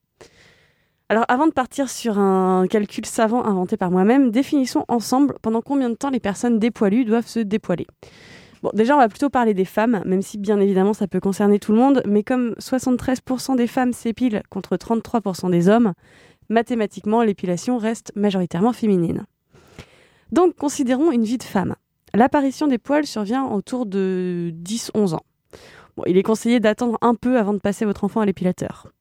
[1.09, 5.89] Alors, avant de partir sur un calcul savant inventé par moi-même, définissons ensemble pendant combien
[5.89, 7.85] de temps les personnes dépoilues doivent se dépoiler.
[8.63, 11.59] Bon, déjà, on va plutôt parler des femmes, même si bien évidemment ça peut concerner
[11.59, 15.93] tout le monde, mais comme 73% des femmes s'épilent contre 33% des hommes,
[16.47, 19.25] mathématiquement, l'épilation reste majoritairement féminine.
[20.31, 21.75] Donc, considérons une vie de femme.
[22.13, 25.25] L'apparition des poils survient autour de 10-11 ans.
[25.97, 28.92] Bon, il est conseillé d'attendre un peu avant de passer votre enfant à l'épilateur.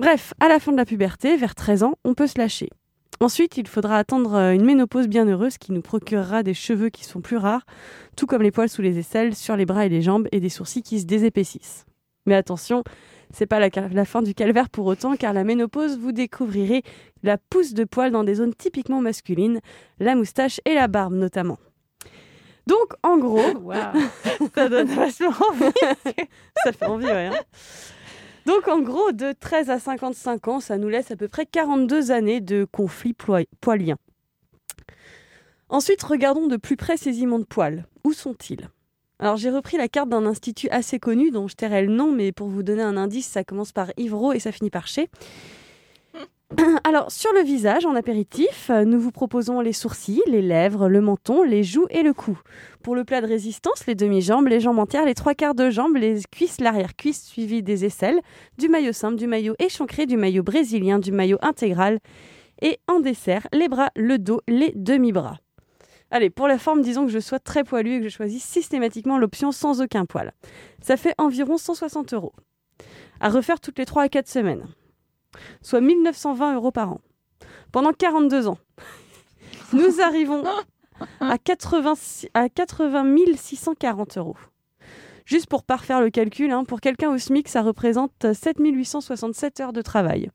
[0.00, 2.70] Bref, à la fin de la puberté, vers 13 ans, on peut se lâcher.
[3.20, 7.04] Ensuite, il faudra attendre euh, une ménopause bien heureuse qui nous procurera des cheveux qui
[7.04, 7.66] sont plus rares,
[8.16, 10.48] tout comme les poils sous les aisselles, sur les bras et les jambes, et des
[10.48, 11.84] sourcils qui se désépaississent.
[12.24, 12.82] Mais attention,
[13.30, 16.82] c'est pas la, la fin du calvaire pour autant, car la ménopause, vous découvrirez
[17.22, 19.60] la pousse de poils dans des zones typiquement masculines,
[19.98, 21.58] la moustache et la barbe notamment.
[22.66, 23.78] Donc, en gros, Waouh.
[24.54, 25.72] Ça donne vachement envie.
[26.64, 27.26] ça fait envie, ouais.
[27.26, 27.34] hein.
[28.50, 32.10] Donc, en gros, de 13 à 55 ans, ça nous laisse à peu près 42
[32.10, 33.94] années de conflit ploi- poilien.
[35.68, 37.86] Ensuite, regardons de plus près ces immondes poils.
[38.02, 38.68] Où sont-ils?
[39.20, 42.32] Alors, j'ai repris la carte d'un institut assez connu dont je tairai le nom, mais
[42.32, 45.08] pour vous donner un indice, ça commence par Ivro et ça finit par Chez.
[46.84, 51.00] Alors, sur le visage, en apéritif, euh, nous vous proposons les sourcils, les lèvres, le
[51.00, 52.38] menton, les joues et le cou.
[52.82, 55.96] Pour le plat de résistance, les demi-jambes, les jambes entières, les trois quarts de jambes,
[55.96, 58.20] les cuisses, l'arrière-cuisse suivi des aisselles,
[58.58, 62.00] du maillot simple, du maillot échancré, du maillot brésilien, du maillot intégral
[62.62, 65.38] et en dessert, les bras, le dos, les demi-bras.
[66.10, 69.18] Allez, pour la forme, disons que je sois très poilu et que je choisis systématiquement
[69.18, 70.32] l'option sans aucun poil.
[70.82, 72.32] Ça fait environ 160 euros.
[73.20, 74.66] À refaire toutes les 3 à 4 semaines.
[75.62, 77.00] Soit 1920 euros par an.
[77.72, 78.58] Pendant 42 ans.
[79.72, 80.42] Nous arrivons
[81.20, 81.94] à 80,
[82.34, 84.36] à 80 640 euros.
[85.24, 89.82] Juste pour parfaire le calcul, hein, pour quelqu'un au SMIC, ça représente 7867 heures de
[89.82, 90.30] travail.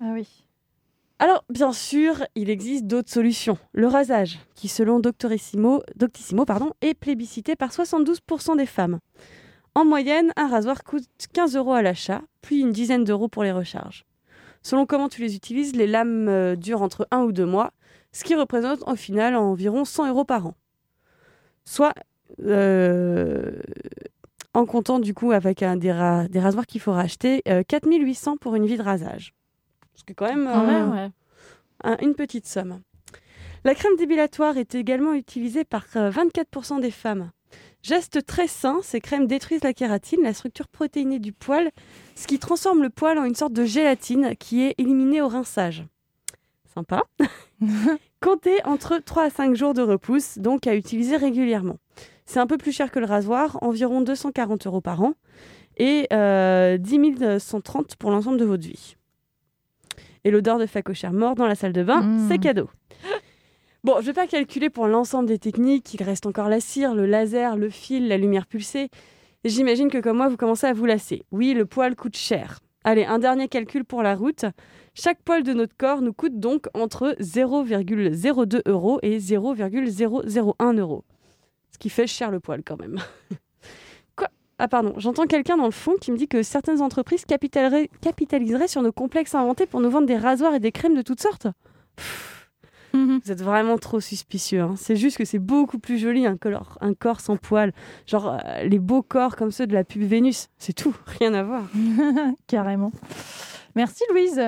[0.00, 0.46] Ah oui.
[1.18, 3.56] Alors, bien sûr, il existe d'autres solutions.
[3.72, 5.82] Le rasage, qui selon Doctissimo
[6.46, 8.98] pardon, est plébiscité par 72% des femmes.
[9.76, 13.52] En moyenne, un rasoir coûte 15 euros à l'achat, puis une dizaine d'euros pour les
[13.52, 14.06] recharges.
[14.62, 17.72] Selon comment tu les utilises, les lames euh, durent entre 1 ou 2 mois,
[18.10, 20.54] ce qui représente au final environ 100 euros par an.
[21.66, 21.92] Soit,
[22.42, 23.60] euh,
[24.54, 28.38] en comptant du coup avec un, des, ra- des rasoirs qu'il faut racheter, euh, 4800
[28.38, 29.34] pour une vie de rasage.
[29.94, 30.48] Ce qui est quand même...
[30.50, 31.10] Quand euh, ouais.
[31.84, 32.80] un- une petite somme.
[33.64, 37.30] La crème dépilatoire est également utilisée par euh, 24% des femmes.
[37.82, 41.70] Geste très sain, ces crèmes détruisent la kératine, la structure protéinée du poil,
[42.16, 45.84] ce qui transforme le poil en une sorte de gélatine qui est éliminée au rinçage.
[46.74, 47.02] Sympa.
[48.20, 51.78] Comptez entre 3 à 5 jours de repousse, donc à utiliser régulièrement.
[52.24, 55.14] C'est un peu plus cher que le rasoir, environ 240 euros par an,
[55.76, 58.96] et euh, 10 130 pour l'ensemble de votre vie.
[60.24, 62.28] Et l'odeur de facochère mort dans la salle de bain, Mmh.
[62.28, 62.68] c'est cadeau.
[63.86, 66.92] Bon, je ne vais pas calculer pour l'ensemble des techniques, il reste encore la cire,
[66.92, 68.88] le laser, le fil, la lumière pulsée.
[69.44, 71.22] J'imagine que comme moi, vous commencez à vous lasser.
[71.30, 72.58] Oui, le poil coûte cher.
[72.82, 74.44] Allez, un dernier calcul pour la route.
[74.94, 81.04] Chaque poil de notre corps nous coûte donc entre 0,02 euros et 0,001 euros.
[81.70, 82.98] Ce qui fait cher le poil quand même.
[84.16, 84.30] Quoi?
[84.58, 88.82] Ah pardon, j'entends quelqu'un dans le fond qui me dit que certaines entreprises capitaliseraient, sur
[88.82, 91.46] nos complexes inventés pour nous vendre des rasoirs et des crèmes de toutes sortes?
[93.22, 94.60] Vous êtes vraiment trop suspicieux.
[94.62, 94.74] hein.
[94.76, 97.72] C'est juste que c'est beaucoup plus joli un corps, un corps sans poils.
[98.06, 100.48] Genre euh, les beaux corps comme ceux de la pub Vénus.
[100.58, 101.68] C'est tout, rien à voir.
[102.46, 102.92] Carrément.
[103.74, 104.40] Merci Louise.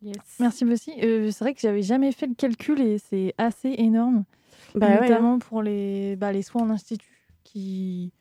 [0.00, 0.16] Yes.
[0.40, 0.92] Merci aussi.
[1.02, 4.24] Euh, c'est vrai que j'avais jamais fait le calcul et c'est assez énorme.
[4.74, 5.00] Bah ouais, hein.
[5.02, 8.12] notamment pour les, bah, les soins en institut qui,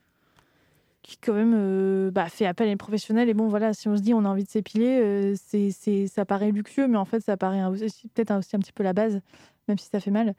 [1.07, 3.29] qui quand même euh, bah, fait appel à les professionnels.
[3.29, 6.07] Et bon, voilà, si on se dit on a envie de s'épiler, euh, c'est, c'est,
[6.07, 8.93] ça paraît luxueux, mais en fait, ça paraît aussi- peut-être aussi un petit peu la
[8.93, 9.21] base,
[9.67, 10.35] même si ça fait mal.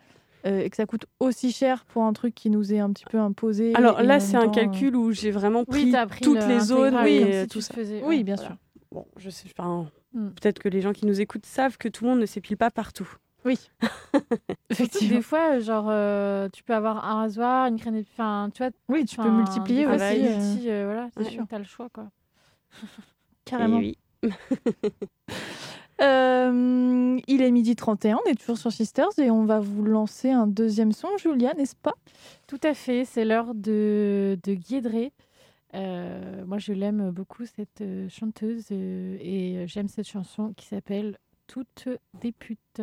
[0.46, 3.04] euh, et que ça coûte aussi cher pour un truc qui nous est un petit
[3.10, 3.74] peu imposé.
[3.74, 6.46] Alors là, c'est un euh, calcul où j'ai vraiment pris Oui, t'as pris toutes le
[6.46, 6.96] les zones.
[7.02, 7.74] Oui, si tout ça.
[7.74, 8.50] faisais- Oui, ouais, bien voilà.
[8.50, 8.56] sûr.
[8.92, 9.84] Bon, je sais pas.
[10.12, 10.28] Mm.
[10.40, 12.70] Peut-être que les gens qui nous écoutent savent que tout le monde ne s'épile pas
[12.70, 13.08] partout.
[13.44, 13.58] Oui.
[14.70, 15.16] Effectivement.
[15.16, 18.72] Des fois, genre, euh, tu peux avoir un rasoir, une crème, enfin, tu vois.
[18.88, 19.98] Oui, tu peux multiplier aussi.
[19.98, 21.44] fois, euh, euh, voilà, c'est sûr.
[21.48, 22.10] T'as le choix, quoi.
[23.44, 23.80] carrément.
[23.80, 24.32] Et oui.
[26.00, 30.30] Euh, il est midi 31, on est toujours sur Sisters et on va vous lancer
[30.30, 31.94] un deuxième son, Julia, n'est-ce pas?
[32.46, 35.12] Tout à fait, c'est l'heure de, de Guédré.
[35.74, 41.18] Euh, moi, je l'aime beaucoup, cette euh, chanteuse, euh, et j'aime cette chanson qui s'appelle
[41.46, 41.88] Toutes
[42.20, 42.82] des putes.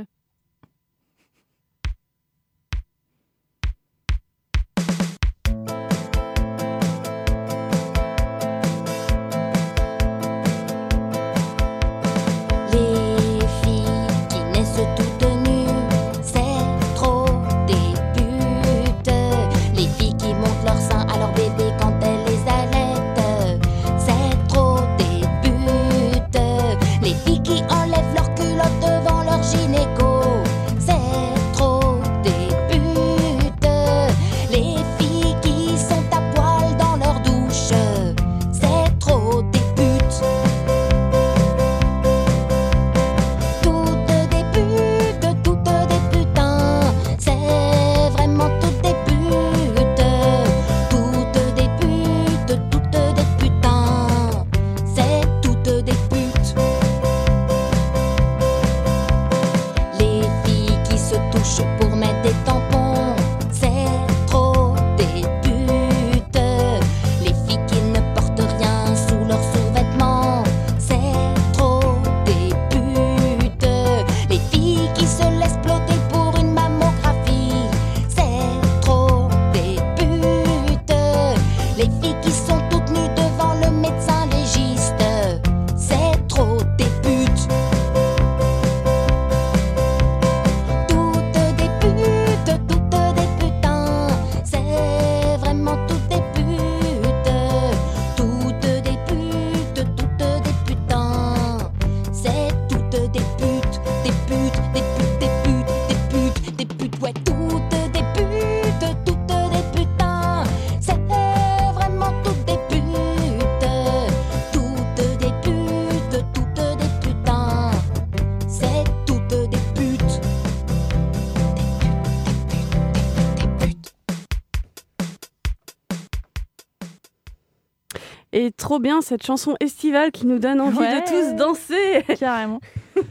[128.75, 130.99] Trop bien cette chanson estivale qui nous donne envie Ouais.
[130.99, 132.03] de tous danser.
[132.19, 132.59] Carrément.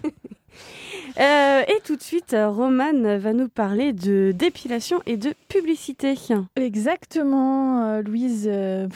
[1.21, 6.15] Euh, et tout de suite, Romane va nous parler de dépilation et de publicité.
[6.57, 8.49] Exactement, euh, Louise.
[8.51, 8.89] euh,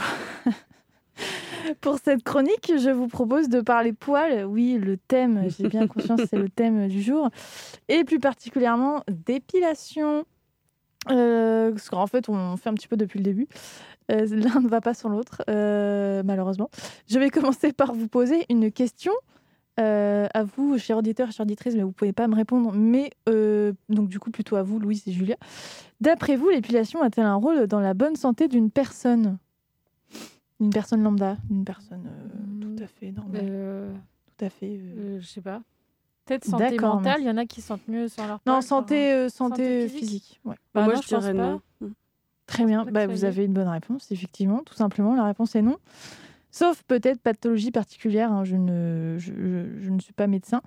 [1.80, 4.44] Pour cette chronique, je vous propose de parler poils.
[4.46, 7.30] Oui, le thème, j'ai bien conscience, c'est le thème du jour.
[7.88, 10.24] Et plus particulièrement d'épilation.
[11.06, 13.46] Parce qu'en fait, on fait un petit peu depuis le début.
[14.10, 16.70] Euh, L'un ne va pas sans l'autre, euh, malheureusement.
[17.08, 19.12] Je vais commencer par vous poser une question.
[19.80, 22.72] euh, à vous, chers auditeurs, chères auditrices, mais vous pouvez pas me répondre.
[22.72, 25.36] Mais euh, donc du coup, plutôt à vous, Louise et Julia.
[26.00, 29.38] D'après vous, l'épilation a-t-elle un rôle dans la bonne santé d'une personne?
[30.60, 33.92] Une personne lambda, une personne euh, tout à fait normale, Euh,
[34.36, 34.66] tout à fait.
[34.80, 35.62] euh, euh, je sais pas.
[36.24, 39.12] Peut-être santé D'accord, mentale, il y en a qui sentent mieux sans leur Non, santé,
[39.12, 39.98] euh, santé, santé physique.
[40.00, 40.40] physique.
[40.44, 40.56] ouais.
[40.74, 41.42] Bah Moi, non, je je pense dirais pas.
[41.52, 41.60] non.
[42.48, 42.84] Très bien.
[42.90, 45.14] Bah, vous avez une bonne réponse, effectivement, tout simplement.
[45.14, 45.76] La réponse est non.
[46.50, 48.32] Sauf peut-être pathologie particulière.
[48.32, 50.62] hein, Je, ne, je, je- je ne suis pas médecin.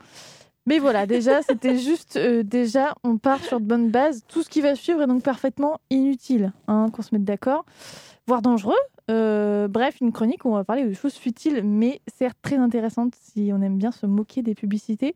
[0.67, 2.15] Mais voilà, déjà, c'était juste.
[2.17, 4.21] euh, déjà, on part sur de bonnes bases.
[4.27, 7.65] Tout ce qui va suivre est donc parfaitement inutile, hein, qu'on se mette d'accord,
[8.27, 8.75] voire dangereux.
[9.09, 13.15] Euh, bref, une chronique où on va parler de choses futiles, mais certes très intéressantes
[13.19, 15.15] si on aime bien se moquer des publicités.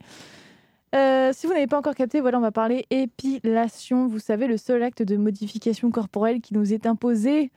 [0.93, 4.07] Euh, si vous n'avez pas encore capté, voilà, on va parler épilation.
[4.07, 7.51] Vous savez, le seul acte de modification corporelle qui nous est imposé,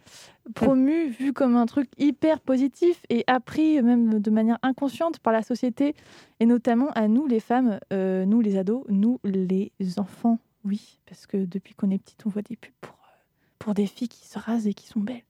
[0.54, 5.42] promu, vu comme un truc hyper positif et appris même de manière inconsciente par la
[5.42, 5.94] société
[6.40, 10.38] et notamment à nous les femmes, euh, nous les ados, nous les enfants.
[10.64, 13.16] Oui, parce que depuis qu'on est petite, on voit des pubs pour, euh,
[13.58, 15.22] pour des filles qui se rasent et qui sont belles.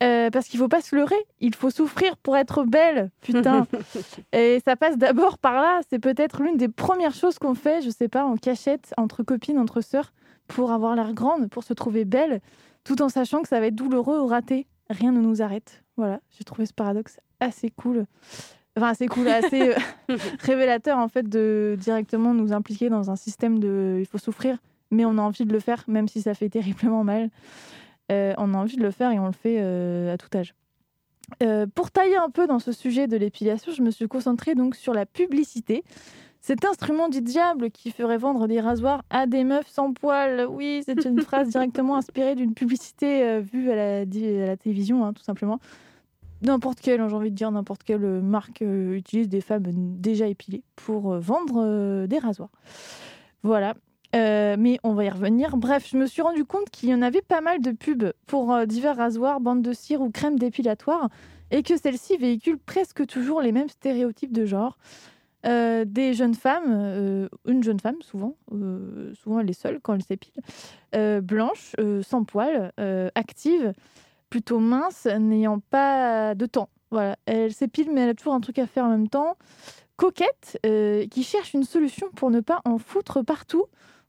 [0.00, 3.66] Euh, parce qu'il faut pas se leurrer, il faut souffrir pour être belle, putain.
[4.32, 5.80] Et ça passe d'abord par là.
[5.90, 9.58] C'est peut-être l'une des premières choses qu'on fait, je sais pas, en cachette, entre copines,
[9.58, 10.12] entre sœurs,
[10.46, 12.40] pour avoir l'air grande, pour se trouver belle,
[12.84, 14.68] tout en sachant que ça va être douloureux ou raté.
[14.88, 15.82] Rien ne nous arrête.
[15.96, 18.06] Voilà, j'ai trouvé ce paradoxe assez cool.
[18.76, 23.58] Enfin, assez cool, assez euh, révélateur en fait de directement nous impliquer dans un système
[23.58, 24.58] de il faut souffrir,
[24.92, 27.30] mais on a envie de le faire, même si ça fait terriblement mal.
[28.10, 30.54] Euh, on a envie de le faire et on le fait euh, à tout âge.
[31.42, 34.74] Euh, pour tailler un peu dans ce sujet de l'épilation, je me suis concentrée donc
[34.76, 35.84] sur la publicité.
[36.40, 40.46] Cet instrument du diable qui ferait vendre des rasoirs à des meufs sans poils.
[40.48, 45.04] Oui, c'est une phrase directement inspirée d'une publicité vue à la, di- à la télévision,
[45.04, 45.58] hein, tout simplement.
[46.40, 50.62] n'importe quelle, hein, j'ai envie de dire n'importe quelle marque utilise des femmes déjà épilées
[50.76, 52.50] pour vendre des rasoirs.
[53.42, 53.74] Voilà.
[54.14, 55.56] Euh, mais on va y revenir.
[55.56, 58.52] Bref, je me suis rendu compte qu'il y en avait pas mal de pubs pour
[58.52, 61.08] euh, divers rasoirs, bandes de cire ou crèmes dépilatoire,
[61.50, 64.78] et que celles-ci véhiculent presque toujours les mêmes stéréotypes de genre.
[65.46, 70.32] Euh, des jeunes femmes, une jeune femme souvent, souvent elle est seule quand elle s'épile,
[71.22, 72.72] blanche, sans poils,
[73.14, 73.72] active,
[74.30, 76.70] plutôt mince, n'ayant pas de temps.
[76.90, 79.36] Voilà, elle s'épile mais elle a toujours un truc à faire en même temps.
[79.96, 80.58] Coquette,
[81.10, 83.66] qui cherche une solution pour ne pas en foutre partout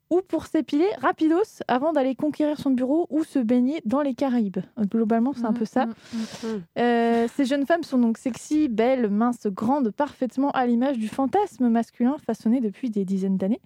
[0.09, 4.59] ou pour s'épiler rapidos avant d'aller conquérir son bureau ou se baigner dans les Caraïbes.
[4.79, 5.85] Globalement, c'est un peu ça.
[5.85, 6.63] Mm, mm.
[6.79, 11.69] Euh, ces jeunes femmes sont donc sexy, belles, minces, grandes, parfaitement à l'image du fantasme
[11.69, 13.61] masculin façonné depuis des dizaines d'années,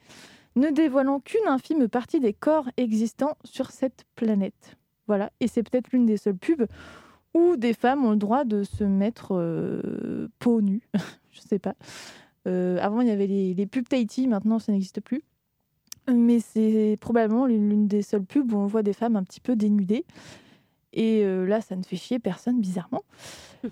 [0.55, 4.77] ne dévoilant qu'une infime partie des corps existants sur cette planète.
[5.07, 6.67] Voilà, et c'est peut-être l'une des seules pubs
[7.33, 10.87] où des femmes ont le droit de se mettre euh, peau nue.
[11.31, 11.73] Je sais pas.
[12.47, 15.23] Euh, avant, il y avait les, les pubs Tahiti, maintenant ça n'existe plus.
[16.07, 19.55] Mais c'est probablement l'une des seules pubs où on voit des femmes un petit peu
[19.55, 20.05] dénudées.
[20.93, 23.03] Et euh, là, ça ne fait chier personne, bizarrement.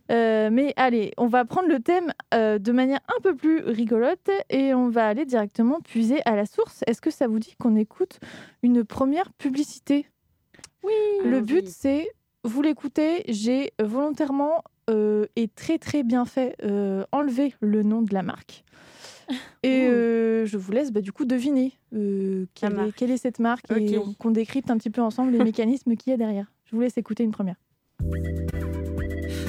[0.09, 4.29] Euh, mais allez, on va prendre le thème euh, de manière un peu plus rigolote
[4.49, 6.81] et on va aller directement puiser à la source.
[6.87, 8.21] Est-ce que ça vous dit qu'on écoute
[8.63, 10.07] une première publicité?
[10.83, 10.93] Oui.
[11.25, 12.09] Le but, c'est,
[12.45, 16.55] vous l'écoutez, j'ai volontairement et très très bien fait
[17.11, 18.63] enlever le nom de la marque.
[19.63, 22.95] Et euh, je vous laisse bah, du coup deviner euh, quelle, est, marque.
[22.95, 26.13] quelle est cette marque et qu'on décrypte un petit peu ensemble les mécanismes qu'il y
[26.13, 26.45] a derrière.
[26.65, 27.55] Je vous laisse écouter une première.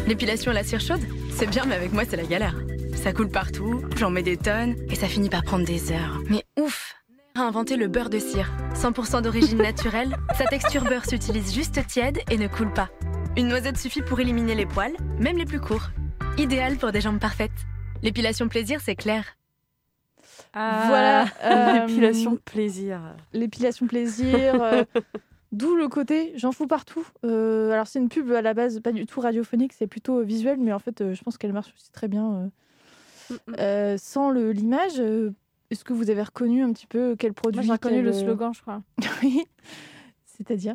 [0.07, 2.57] L'épilation à la cire chaude, c'est bien, mais avec moi, c'est la galère.
[2.95, 6.21] Ça coule partout, j'en mets des tonnes, et ça finit par prendre des heures.
[6.29, 6.97] Mais ouf
[7.35, 8.53] a inventé le beurre de cire.
[8.75, 12.91] 100% d'origine naturelle, sa texture beurre s'utilise juste tiède et ne coule pas.
[13.37, 15.91] Une noisette suffit pour éliminer les poils, même les plus courts.
[16.37, 17.51] Idéal pour des jambes parfaites.
[18.03, 19.25] L'épilation plaisir, c'est clair.
[20.55, 20.85] Ah.
[20.89, 21.25] Voilà.
[21.45, 23.01] euh, L'épilation plaisir.
[23.33, 24.63] L'épilation plaisir.
[24.63, 24.85] euh,
[25.53, 27.07] D'où le côté j'en fous partout.
[27.25, 30.59] Euh, alors c'est une pub à la base pas du tout radiophonique, c'est plutôt visuel,
[30.59, 32.47] mais en fait euh, je pense qu'elle marche aussi très bien euh,
[33.31, 33.55] Mm, mm.
[33.61, 34.99] euh, sans l'image.
[34.99, 35.31] euh,
[35.71, 38.13] Est-ce que vous avez reconnu un petit peu quel produit Moi, j'ai reconnu quel, le
[38.13, 38.83] slogan, je crois.
[39.23, 39.45] Oui.
[40.25, 40.75] C'est-à-dire?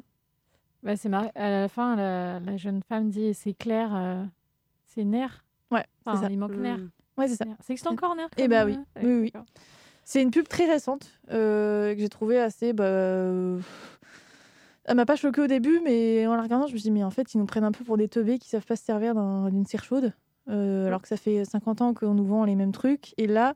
[0.81, 1.29] Bah, c'est marrant.
[1.35, 4.23] À la fin, la, la jeune femme dit c'est clair, euh,
[4.85, 5.43] c'est nerf.
[5.71, 6.29] Ouais, c'est Enfin, ça.
[6.31, 6.77] il manque nerf.
[6.77, 6.89] Mm.
[7.17, 7.45] Ouais, c'est ça.
[7.65, 8.29] C'est que c'est encore nerf.
[8.37, 8.77] Eh bah oui.
[8.97, 9.31] euh, Oui, oui.
[9.31, 9.45] d'accord.
[10.03, 12.71] C'est une pub très récente euh, que j'ai trouvée assez.
[12.73, 13.59] Bah, euh,
[14.85, 17.03] Elle m'a pas choquée au début, mais en la regardant, je me suis dit, mais
[17.03, 19.15] en fait, ils nous prennent un peu pour des teubés qui savent pas se servir
[19.15, 20.13] d'un- d'une cire chaude.
[20.49, 23.13] euh, alors que ça fait 50 ans qu'on nous vend les mêmes trucs.
[23.17, 23.53] Et là,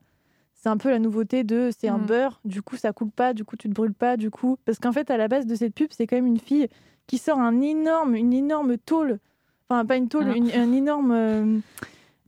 [0.55, 2.05] c'est un peu la nouveauté de c'est un Mm.
[2.05, 4.57] beurre, du coup, ça coule pas, du coup, tu te brûles pas, du coup.
[4.66, 6.68] Parce qu'en fait, à la base de cette pub, c'est quand même une fille
[7.07, 9.20] qui sort un énorme, une énorme tôle.
[9.70, 10.36] Enfin, pas une tôle, Ah.
[10.36, 11.62] une, un énorme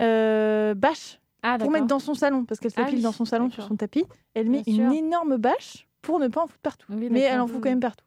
[0.01, 3.25] euh, bâche Ah, pour mettre dans son salon, parce qu'elle Ah s'épile oui, dans son
[3.25, 4.05] salon sur son tapis.
[4.33, 4.97] Elle met Bien une sûr.
[4.97, 6.87] énorme bâche pour ne pas en foutre partout.
[6.89, 8.05] Oui, Mais elle en fout quand même partout.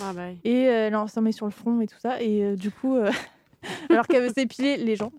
[0.00, 0.38] Ah bah oui.
[0.44, 2.20] Et euh, elle en s'en met sur le front et tout ça.
[2.22, 3.10] Et euh, du coup, euh,
[3.90, 5.12] alors qu'elle veut s'épiler les jambes.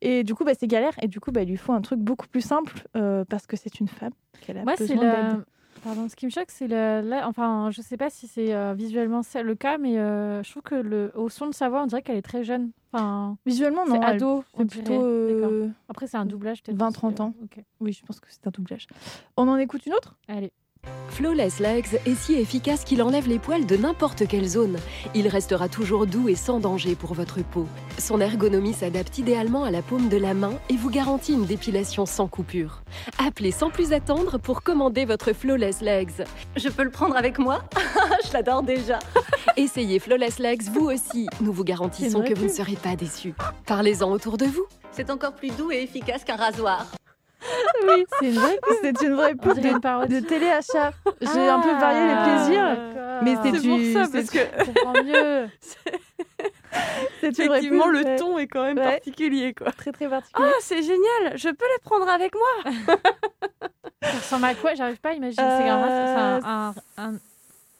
[0.00, 0.94] Et du coup, bah, c'est galère.
[1.02, 2.84] Et du coup, bah, il lui faut un truc beaucoup plus simple
[3.28, 5.38] parce que c'est une femme qu'elle a Moi, c'est besoin la...
[5.82, 7.00] Pardon, ce qui me choque, c'est le...
[7.00, 10.62] là, enfin, je sais pas si c'est euh, visuellement le cas, mais euh, je trouve
[10.62, 11.10] que le...
[11.16, 12.70] au son de sa voix, on dirait qu'elle est très jeune.
[12.92, 14.02] Enfin, Visuellement, c'est non.
[14.02, 14.44] elle- ado.
[14.56, 15.02] C'est plutôt.
[15.02, 16.78] Euh, Après, c'est un doublage peut-être.
[16.78, 17.34] 20-30 aussi, euh, ans.
[17.42, 17.64] ok.
[17.80, 18.86] Oui, je pense que c'est un doublage.
[19.36, 20.16] On en écoute une autre?
[20.28, 20.52] Allez.
[21.12, 24.78] Flawless Legs est si efficace qu'il enlève les poils de n'importe quelle zone.
[25.14, 27.66] Il restera toujours doux et sans danger pour votre peau.
[27.98, 32.06] Son ergonomie s'adapte idéalement à la paume de la main et vous garantit une dépilation
[32.06, 32.82] sans coupure.
[33.18, 36.24] Appelez sans plus attendre pour commander votre Flawless Legs.
[36.56, 37.62] Je peux le prendre avec moi?
[38.26, 38.98] Je l'adore déjà.
[39.58, 41.28] Essayez Flawless Legs vous aussi.
[41.42, 43.34] Nous vous garantissons que vous ne serez pas déçus.
[43.66, 44.64] Parlez-en autour de vous.
[44.92, 46.86] C'est encore plus doux et efficace qu'un rasoir.
[47.88, 48.76] Oui, c'est une vraie pub.
[48.82, 50.92] C'est une vraie une de, de téléachat.
[51.20, 52.76] J'ai un peu varié les plaisirs.
[52.96, 55.48] Ah, Mais c'est du- pour ça, c'est- parce que mieux.
[57.22, 58.16] Effectivement, le ouais.
[58.16, 58.84] ton est quand même Ouais.
[58.94, 59.70] particulier, quoi.
[59.72, 60.48] Très très particulier.
[60.48, 62.72] Ah, c'est génial Je peux les prendre avec moi
[64.02, 64.74] Ça ressemble à quoi?
[64.74, 65.36] J'arrive pas à imaginer.
[65.36, 67.12] C'est un, c'est un, un, un,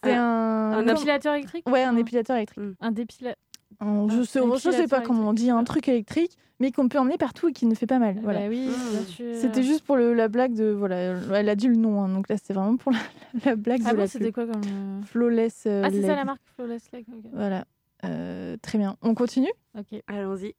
[0.04, 1.68] c'est un, épilateur électrique?
[1.68, 2.76] Ouais, un épilateur électrique.
[2.80, 3.34] Un dépila...
[3.82, 6.88] Un- je Un sais, je sais pas comment on dit, un truc électrique, mais qu'on
[6.88, 8.16] peut emmener partout et qui ne fait pas mal.
[8.22, 8.40] Voilà.
[8.40, 9.34] Bah oui, Mmh.
[9.34, 10.70] C'était juste pour le- la blague de.
[10.70, 10.96] Voilà,
[11.34, 12.98] elle a dit le nom, hein, donc là c'est vraiment pour la,
[13.44, 14.62] la blague Ah de bon, c'était quoi comme.
[14.64, 15.64] euh, Flawless.
[15.66, 17.04] euh, Ah, c'est ça la marque Flawless Leg.
[17.12, 17.30] ok.
[17.32, 17.64] Voilà.
[18.04, 18.96] Euh, très bien.
[19.02, 19.50] On continue?
[19.78, 20.00] Ok.
[20.06, 20.54] Allons-y.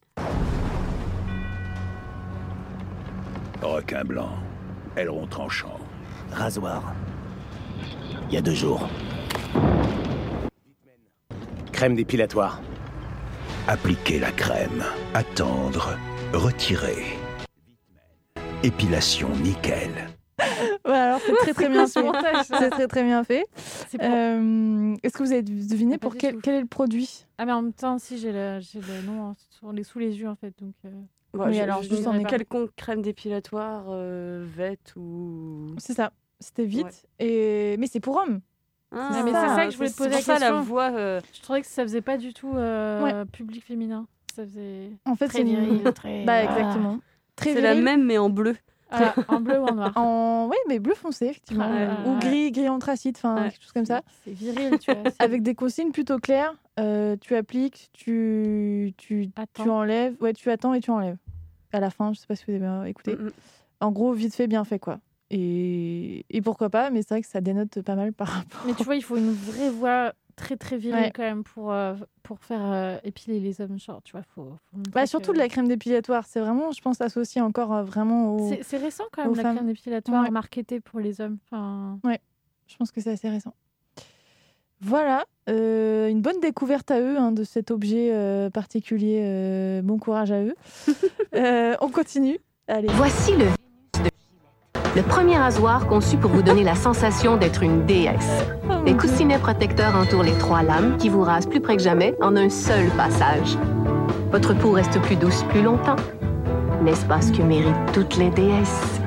[3.62, 4.30] Requin blanc,
[4.98, 5.78] aileron tranchant.
[6.32, 6.94] Rasoir.
[8.30, 8.90] Il y a deux jours.
[11.72, 12.62] Crème dépilatoire.
[13.68, 14.84] Appliquer la crème,
[15.14, 15.98] attendre,
[16.34, 17.04] retirer.
[18.64, 19.90] Épilation nickel.
[20.86, 22.44] Ouais, alors c'est très très bien ce fait.
[22.44, 23.46] C'est très très bien fait.
[24.02, 27.26] Euh, Est-ce que vous avez deviné pour quel, quel est le produit?
[27.38, 30.00] Ah, mais en même temps, si j'ai le, j'ai le nom hein, sur les, sous
[30.00, 30.54] les yeux, en fait.
[30.60, 30.90] Donc, euh,
[31.34, 32.32] Bon, Oui, alors, je juste en dirais écart.
[32.32, 35.74] quelconque crème dépilatoire, euh, vête ou.
[35.78, 36.12] C'est ça.
[36.40, 36.86] C'était vite.
[37.20, 37.26] Ouais.
[37.26, 37.78] Et...
[37.78, 38.42] Mais c'est pour hommes.
[38.96, 40.62] Ah, mais c'est ça que je voulais te poser la pour ça, la question.
[40.62, 40.92] voix.
[40.92, 44.06] euh, je trouvais que ça faisait pas du tout euh, public féminin.
[44.36, 44.90] Ça faisait.
[45.06, 46.44] En fait, Très viril, très- Bah, Ah.
[46.44, 47.00] exactement.
[47.42, 48.56] C'est la même, mais en bleu.
[48.96, 50.48] Ah, en bleu ou en noir En...
[50.52, 51.68] Oui, mais bleu foncé, effectivement.
[51.68, 53.50] Ah, Ou gris, gris anthracite, enfin, Ouais.
[53.50, 54.04] quelque chose comme ça.
[54.24, 55.12] C'est viril, tu vois.
[55.18, 56.54] Avec des consignes plutôt claires.
[56.80, 59.64] Euh, tu appliques, tu, tu, Attends.
[59.64, 60.16] tu enlèves.
[60.22, 61.18] Ouais, tu attends et tu enlèves.
[61.72, 63.16] À la fin, je sais pas si vous avez bien écouté.
[63.16, 63.32] Mm, mm.
[63.82, 65.00] En gros, vite fait, bien fait, quoi.
[65.36, 68.62] Et, et pourquoi pas, mais c'est vrai que ça dénote pas mal par rapport.
[68.68, 71.12] Mais tu vois, il faut une vraie voix très très virile Ouais.
[71.14, 73.80] quand même pour, euh, pour faire euh, épiler les hommes.
[73.80, 74.54] Genre, tu vois, faut.
[74.92, 76.26] Bah, surtout que- de la crème dépilatoire.
[76.28, 78.52] C'est vraiment, je pense, associé encore euh, vraiment au.
[78.62, 79.56] C'est récent quand même la femmes.
[79.56, 80.30] crème dépilatoire Ouais.
[80.30, 81.38] marketée pour les hommes.
[81.52, 82.00] Enfin,
[82.68, 83.54] Je pense que c'est assez récent.
[84.82, 89.22] Voilà, euh, une bonne découverte à eux hein, de cet objet euh, particulier.
[89.24, 90.56] euh, bon courage à eux.
[91.36, 92.38] Euh, on continue.
[92.68, 92.88] Allez.
[92.92, 93.46] Voici le.
[94.96, 98.44] Le premier rasoir conçu pour vous donner la sensation d'être une déesse.
[98.86, 102.36] Des coussinets protecteurs entourent les trois lames qui vous rasent plus près que jamais en
[102.36, 103.58] un seul passage.
[104.32, 105.96] Votre peau reste plus douce plus longtemps.
[106.84, 109.00] N'est-ce pas ce que méritent toutes les déesses?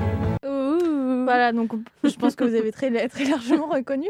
[0.43, 4.07] Voilà, donc on- je pense que vous avez très, très largement reconnu.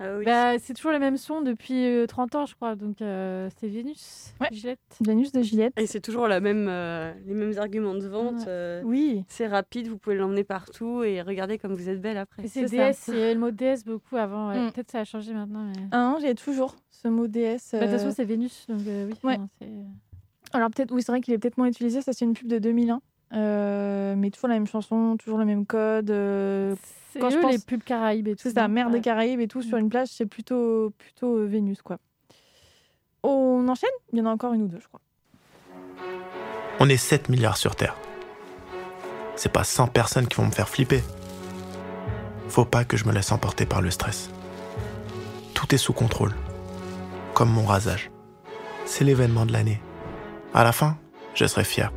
[0.00, 0.24] Ah oui.
[0.24, 2.74] bah, c'est toujours le même son depuis euh, 30 ans, je crois.
[2.74, 4.34] Donc, euh, c'est Vénus.
[4.40, 4.48] Ouais.
[4.50, 4.80] Gillette.
[5.00, 5.72] Vénus de Gillette.
[5.78, 8.40] Et c'est toujours la même, euh, les mêmes arguments de vente.
[8.40, 8.44] Ouais.
[8.48, 9.24] euh, Oui.
[9.28, 12.46] c'est rapide, vous pouvez l'emmener partout et regardez comme vous êtes belle après.
[12.48, 14.48] C'est c'est y avait le mot déesse beaucoup avant.
[14.50, 14.66] ouais.
[14.66, 14.72] Mm.
[14.72, 15.64] Peut-être ça a changé maintenant.
[15.64, 15.82] Mais...
[15.92, 17.70] Hein, j'ai toujours ce mot déesse.
[17.72, 18.66] Bah, De toute euh, façon, c'est Vénus.
[18.68, 19.14] Donc, euh, oui.
[19.22, 19.38] Ouais.
[19.60, 19.68] c'est-
[20.52, 22.00] Alors peut-être, oui, c'est vrai qu'il est peut-être moins utilisé.
[22.02, 23.00] Ça, c'est une pub de 2001.
[23.34, 26.10] Euh, mais toujours la même chanson, toujours le même code.
[26.10, 26.74] euh,
[27.12, 28.42] C'est Quand je eux, pense- les pubs Caraïbes et tout.
[28.42, 29.00] C'est ça, mer des Ouais.
[29.00, 31.98] Caraïbes et tout sur une plage, c'est plutôt, plutôt euh, Vénus, quoi.
[33.22, 33.88] On enchaîne?
[34.12, 35.00] Il y en a encore une ou deux, je crois.
[36.80, 37.96] On est 7 milliards sur Terre.
[39.36, 41.02] C'est pas 100 personnes qui vont me faire flipper.
[42.48, 44.30] Faut pas que je me laisse emporter par le stress.
[45.54, 46.34] Tout est sous contrôle.
[47.32, 48.10] Comme mon rasage.
[48.84, 49.80] C'est l'événement de l'année.
[50.52, 50.96] À la fin,
[51.34, 51.92] je serai fier.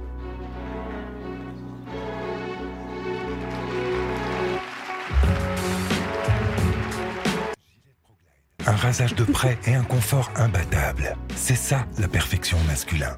[8.88, 11.18] Un rasage de près et un confort imbattable.
[11.36, 13.18] C'est ça la perfection masculin.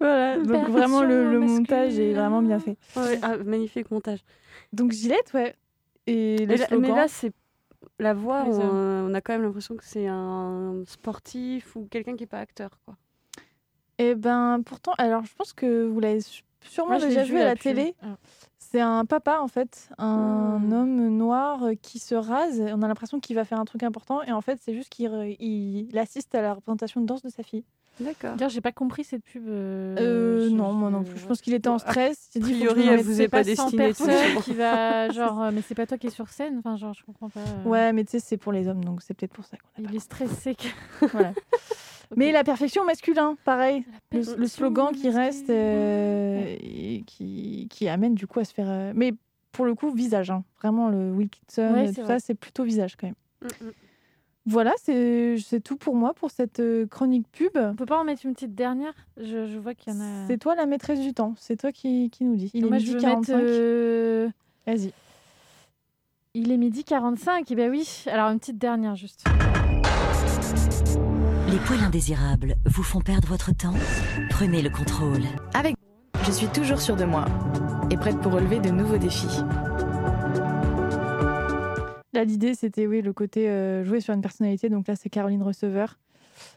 [0.00, 2.14] Voilà, donc Perfection vraiment le, le montage est masculine.
[2.14, 2.78] vraiment bien fait.
[2.96, 4.20] Ouais, ah, magnifique montage.
[4.72, 5.54] Donc Gillette, ouais.
[6.06, 7.32] Et le Mais là, slogan, mais là, c'est
[7.98, 12.22] la voix, on, on a quand même l'impression que c'est un sportif ou quelqu'un qui
[12.22, 12.70] n'est pas acteur.
[12.86, 12.96] Quoi.
[13.98, 16.20] eh ben pourtant, alors je pense que vous l'avez
[16.62, 17.94] sûrement Moi, déjà vu à la télé.
[18.02, 18.16] Ah.
[18.70, 20.72] C'est un papa en fait, un Hmm.
[20.72, 22.60] homme noir euh, qui se rase.
[22.60, 25.10] On a l'impression qu'il va faire un truc important et en fait c'est juste qu'il
[25.40, 27.64] il, assiste à la représentation de danse de sa fille.
[27.98, 28.34] D'accord.
[28.36, 29.44] D'ailleurs, j'ai pas compris cette pub.
[29.48, 31.18] euh, Euh, non, moi non plus.
[31.18, 32.28] Je pense qu'il était en a stress.
[32.34, 33.92] Je priori, elle vous C'est est pas pas 100 destinée.
[34.44, 37.02] qui va genre euh, mais c'est pas toi qui es sur scène enfin genre je
[37.04, 39.46] comprends pas euh, Ouais, mais tu sais, c'est pour les hommes, donc c'est peut-être pour
[39.46, 40.68] ça qu'on a il pas est stressé que...
[41.00, 41.24] compris.
[42.14, 43.84] Mais la perfection masculin, pareil.
[44.12, 48.68] Le, slogan qui reste, euh, et qui, qui amène du coup à se faire.
[48.70, 49.14] euh, Mais
[49.52, 50.30] pour le coup, visage.
[50.30, 50.44] hein.
[50.60, 52.18] Vraiment, le Wilkinson, Ouais, euh, c'est tout vrai.
[52.20, 53.14] ça, c'est plutôt visage quand même.
[53.42, 53.72] Mm, mm.
[54.48, 57.56] Voilà, c'est c'est tout pour moi pour cette chronique pub.
[57.56, 58.92] on peut pas en mettre une petite dernière?
[59.16, 61.34] Je, je vois qu'il y en a C'est toi la maîtresse du temps.
[61.36, 62.52] C'est toi qui, qui nous dis.
[62.54, 63.34] Il est midi je veux 45.
[63.34, 64.28] mettre euh,
[64.68, 64.92] Vas-y.
[66.34, 69.24] il est midi 45 et ben oui alors une petite dernière juste
[71.56, 73.72] Les poils indésirables vous font perdre votre temps?
[74.28, 75.22] Prenez le contrôle.
[75.54, 75.74] Avec
[76.26, 77.24] je suis toujours sûre de moi
[77.90, 79.40] et prête pour relever de nouveaux défis.
[82.12, 84.68] Là, l'idée, c'était oui, le côté euh, jouer sur une personnalité.
[84.68, 85.98] Donc là, c'est Caroline Receveur,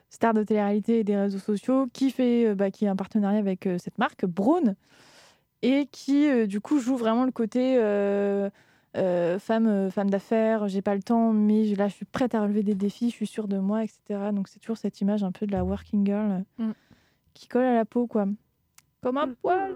[0.09, 3.39] star de télé-réalité et des réseaux sociaux, qui, fait, euh, bah, qui a un partenariat
[3.39, 4.75] avec euh, cette marque, Braun,
[5.61, 7.77] et qui, euh, du coup, joue vraiment le côté
[8.97, 10.67] euh, femme, euh, femme d'affaires.
[10.67, 13.15] J'ai pas le temps, mais je- là, je suis prête à relever des défis, je
[13.15, 14.31] suis sûre de moi, etc.
[14.33, 16.73] Donc c'est toujours cette image un peu de la working girl euh, Mm.
[17.33, 18.25] qui colle à la peau, quoi.
[19.01, 19.73] Comme un poil.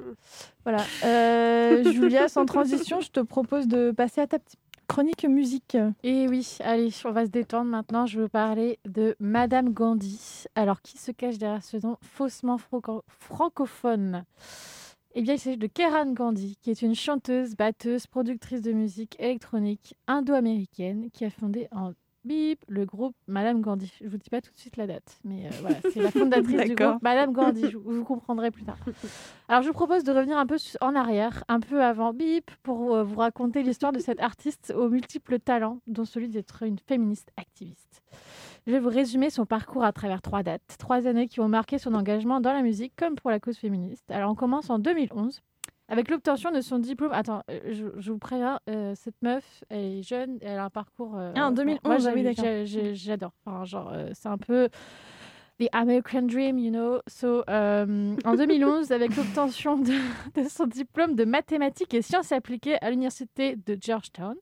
[0.65, 0.83] Voilà.
[1.05, 5.77] Euh, Julia, sans transition, je te propose de passer à ta petite chronique musique.
[6.03, 8.05] Et oui, allez, on va se détendre maintenant.
[8.05, 10.43] Je veux parler de Madame Gandhi.
[10.55, 14.25] Alors, qui se cache derrière ce nom faussement franco- francophone?
[15.15, 19.15] Eh bien, il s'agit de Keran Gandhi, qui est une chanteuse, batteuse, productrice de musique
[19.19, 21.91] électronique indo-américaine qui a fondé en
[22.25, 23.91] bip, le groupe Madame Gandhi.
[24.01, 26.61] Je vous dis pas tout de suite la date, mais euh, voilà, c'est la fondatrice
[26.67, 27.69] du groupe Madame Gandhi.
[27.69, 28.77] Je- vous comprendrez plus tard.
[29.49, 32.95] Alors, je vous propose de revenir un peu en arrière, un peu avant bip, pour
[32.95, 37.29] euh, vous raconter l'histoire de cette artiste aux multiples talents, dont celui d'être une féministe
[37.37, 38.01] activiste.
[38.65, 41.77] Je vais vous résumer son parcours à travers trois dates, trois années qui ont marqué
[41.77, 44.09] son engagement dans la musique comme pour la cause féministe.
[44.09, 45.41] Alors, on commence en 2011
[45.89, 47.11] avec l'obtention de son diplôme.
[47.11, 50.69] Attends, euh, je, je vous préviens, euh, cette meuf, elle est jeune, elle a un
[50.69, 51.17] parcours.
[51.17, 53.33] euh, Ah, en bon, 2011, moi, ah j'ai- oui, j'ai- J'adore.
[53.45, 54.69] Enfin, genre, euh, c'est un peu
[55.59, 56.99] the American Dream, you know.
[57.07, 59.91] So, euh, en 2011, avec l'obtention de,
[60.41, 64.35] de son diplôme de mathématiques et sciences appliquées à l'université de Georgetown.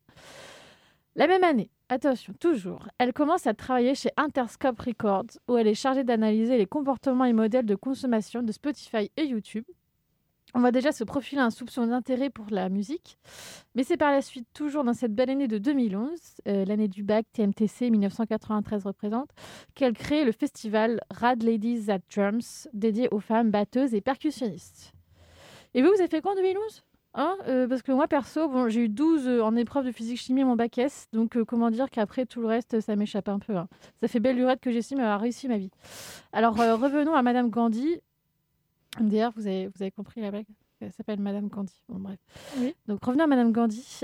[1.16, 5.76] La même année, attention, toujours, elle commence à travailler chez Interscope Records, où elle est
[5.76, 9.66] chargée d'analyser les comportements et modèles de consommation de Spotify et YouTube.
[10.54, 13.18] On voit déjà se profiler un soupçon d'intérêt pour la musique,
[13.76, 16.10] mais c'est par la suite, toujours dans cette belle année de 2011,
[16.48, 19.30] euh, l'année du bac TMTC 1993 représente,
[19.76, 24.94] qu'elle crée le festival Rad Ladies at Drums, dédié aux femmes batteuses et percussionnistes.
[25.74, 26.84] Et vous, vous avez fait quoi en 2011
[27.14, 30.44] Hein Euh, parce que moi, perso, bon, j'ai eu 12 euh, en épreuve de physique-chimie
[30.46, 33.56] mon bac S, donc euh, comment dire qu'après tout le reste, ça m'échappe un peu.
[33.58, 33.68] hein.
[34.02, 35.72] Ça fait belle lurette que j'estime avoir réussi ma vie.
[36.32, 38.00] Alors, euh, revenons à Madame Gandhi.
[39.00, 40.46] D'ailleurs, vous avez, vous avez compris la blague?
[40.80, 41.80] Elle s'appelle Madame Gandhi.
[41.90, 42.18] Bon, bref.
[42.88, 44.00] Donc, revenons à Madame Gandhi.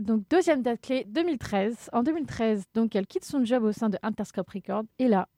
[0.00, 1.90] Donc, deuxième date clé, 2013.
[1.92, 4.84] En 2013, donc, elle quitte son job au sein de Interscope Records.
[4.98, 5.28] Et là,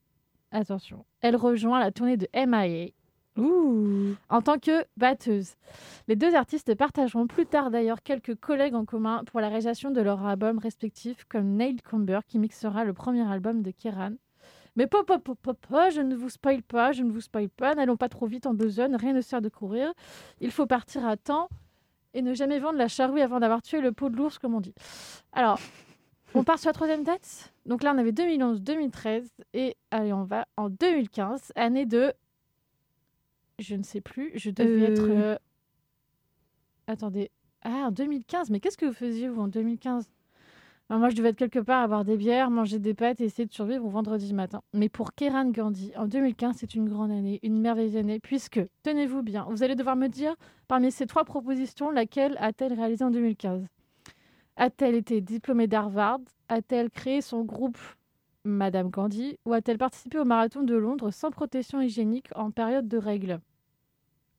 [0.52, 2.90] attention, elle rejoint la tournée de MIA.
[4.28, 5.54] En tant que batteuse.
[6.08, 10.00] Les deux artistes partageront plus tard d'ailleurs quelques collègues en commun pour la réalisation de
[10.00, 14.12] leurs albums respectifs, comme Neil Comber qui mixera le premier album de Kiran.
[14.76, 15.58] Mais pop, pop, pop, pop,
[15.92, 18.54] je ne vous spoil pas, je ne vous spoil pas, n'allons pas trop vite en
[18.54, 19.92] besogne, rien ne sert de courir.
[20.40, 21.48] Il faut partir à temps
[22.14, 24.60] et ne jamais vendre la charrue avant d'avoir tué le pot de l'ours, comme on
[24.60, 24.74] dit.
[25.32, 25.58] Alors,
[26.34, 27.52] on part sur la troisième date?
[27.66, 32.12] Donc là, on avait 2011, 2013 et allez, on va en 2015, année de.
[33.60, 34.86] Je ne sais plus, je devais Euh.
[34.88, 35.08] être.
[35.10, 35.36] euh,
[36.86, 37.30] Attendez.
[37.62, 40.10] Ah, en 2015, mais qu'est-ce que vous faisiez, vous, en 2015
[40.88, 43.46] Ben, Moi, je devais être quelque part, avoir des bières, manger des pâtes et essayer
[43.46, 44.62] de survivre au vendredi matin.
[44.72, 49.22] Mais pour Kéran Gandhi, en 2015, c'est une grande année, une merveilleuse année, puisque, tenez-vous
[49.22, 50.34] bien, vous allez devoir me dire,
[50.68, 53.66] parmi ces trois propositions, laquelle a-t-elle réalisé en 2015
[54.56, 56.18] A-t-elle été diplômée d'Harvard?
[56.48, 57.78] A-t-elle créé son groupe
[58.44, 59.38] Madame Gandhi?
[59.44, 63.38] Ou a-t-elle participé au marathon de Londres sans protection hygiénique en période de règles?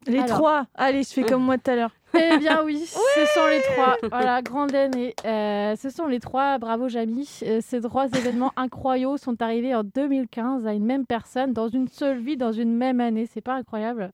[0.07, 0.37] Les Alors.
[0.37, 0.65] trois.
[0.75, 1.91] Allez, je fais comme moi tout à l'heure.
[2.13, 3.97] Eh bien oui, ce sont les trois.
[4.09, 5.15] Voilà, grande année.
[5.23, 6.57] Euh, ce sont les trois.
[6.57, 7.29] Bravo Jamy.
[7.43, 11.87] Euh, ces trois événements incroyaux sont arrivés en 2015 à une même personne dans une
[11.87, 13.27] seule vie, dans une même année.
[13.31, 14.11] C'est pas incroyable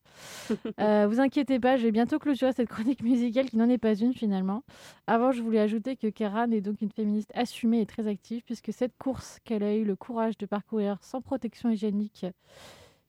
[0.79, 3.95] euh, Vous inquiétez pas, je vais bientôt clôturer cette chronique musicale qui n'en est pas
[3.95, 4.61] une finalement.
[5.07, 8.71] Avant, je voulais ajouter que Keran est donc une féministe assumée et très active puisque
[8.71, 12.27] cette course qu'elle a eu le courage de parcourir sans protection hygiénique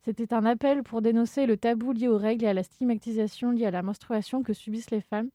[0.04, 3.66] c'était un appel pour dénoncer le tabou lié aux règles et à la stigmatisation liée
[3.66, 5.28] à la menstruation que subissent les femmes.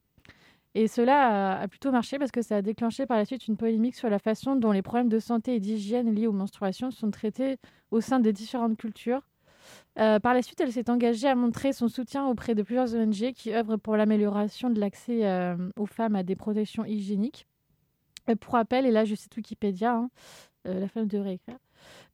[0.75, 3.95] Et cela a, plutôt marché parce que ça a déclenché par la suite une polémique
[3.95, 7.57] sur la façon dont les problèmes de santé et d'hygiène liés aux menstruations sont traités
[7.91, 9.21] au sein des différentes cultures.
[9.99, 13.33] Euh, par la suite, elle s'est engagée à montrer son soutien auprès de plusieurs ONG
[13.33, 17.45] qui œuvrent pour l'amélioration de l'accès euh, aux femmes à des protections hygiéniques.
[18.29, 20.09] Euh, pour rappel, et là je cite Wikipédia, hein,
[20.65, 21.57] la femme devrait écrire,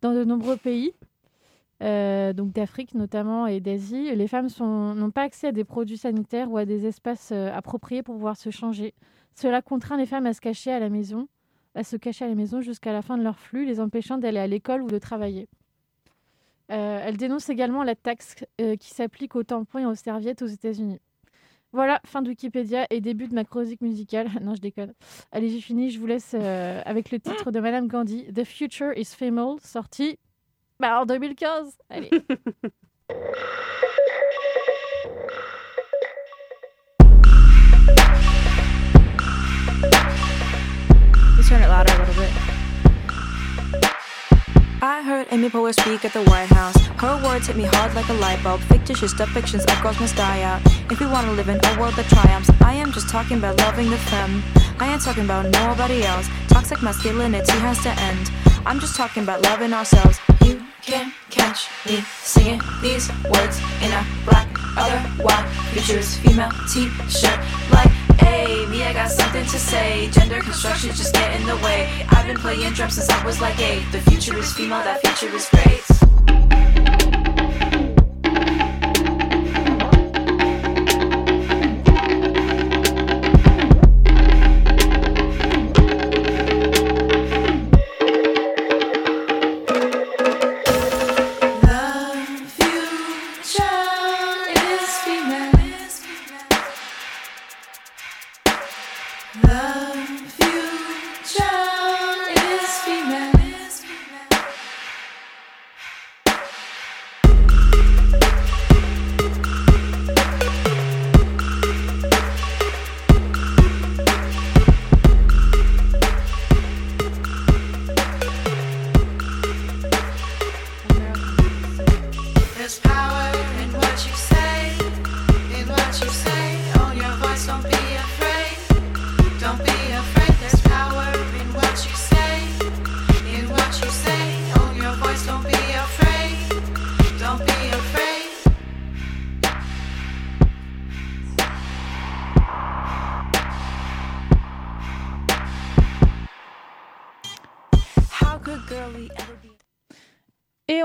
[0.02, 0.94] dans de nombreux pays,
[1.82, 6.52] euh, donc d'Afrique notamment et d'Asie, les femmes n'ont pas accès à des produits sanitaires
[6.52, 8.94] ou à des espaces euh, appropriés pour pouvoir se changer.
[9.34, 11.30] Cela contraint les femmes à se cacher à la maison,
[11.76, 14.40] à se cacher à la maison jusqu'à la fin de leur flux, les empêchant d'aller
[14.40, 15.48] à l'école ou de travailler.
[16.72, 18.36] Euh, elle dénonce également la taxe
[18.80, 21.00] qui s'applique aux tampons et aux serviettes aux États-Unis.
[21.72, 24.28] Voilà, fin de Wikipédia et début de ma chronique musicale.
[24.42, 24.94] non, je déconne.
[25.32, 25.90] Allez, j'ai fini.
[25.90, 30.20] Je vous laisse avec le titre de Madame Gandhi, The Future is Female, sorti
[30.80, 31.78] bah, en 2015.
[31.90, 32.10] Allez.
[41.38, 42.32] Let's turn it louder a little bit.
[44.82, 46.78] I heard Amy Poehler speak at the White House.
[47.02, 48.62] Her words hit me hard like a light bulb.
[48.62, 50.62] Fictitious depictions of girls must die out.
[50.90, 53.58] If we want to live in a world that triumphs, I am just talking about
[53.58, 54.42] loving the femme.
[54.80, 56.30] I ain't talking about nobody else.
[56.48, 58.32] Toxic masculinity has to end.
[58.66, 60.20] I'm just talking about loving ourselves.
[61.90, 67.40] Me singing these words in a black otherwise futures female t-shirt
[67.72, 67.90] like
[68.22, 70.08] hey me I got something to say.
[70.12, 71.90] Gender construction just get in the way.
[72.10, 73.84] I've been playing drums since I was like eight.
[73.92, 76.09] The future is female that future is great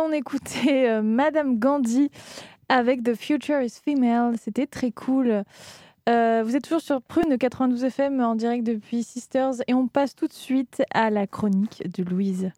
[0.05, 2.11] on écoutait euh, Madame Gandhi
[2.69, 4.37] avec The Future is Female.
[4.39, 5.45] C'était très cool.
[6.09, 10.15] Euh, vous êtes toujours sur Prune 92 FM en direct depuis Sisters et on passe
[10.15, 12.51] tout de suite à la chronique de Louise.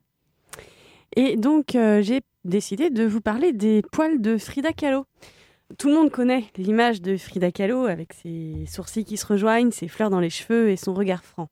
[1.15, 5.07] Et donc, euh, j'ai décidé de vous parler des poils de Frida Kahlo.
[5.79, 9.89] Tout le monde connaît l'image de Frida Kahlo avec ses sourcils qui se rejoignent, ses
[9.89, 11.49] fleurs dans les cheveux et son regard franc.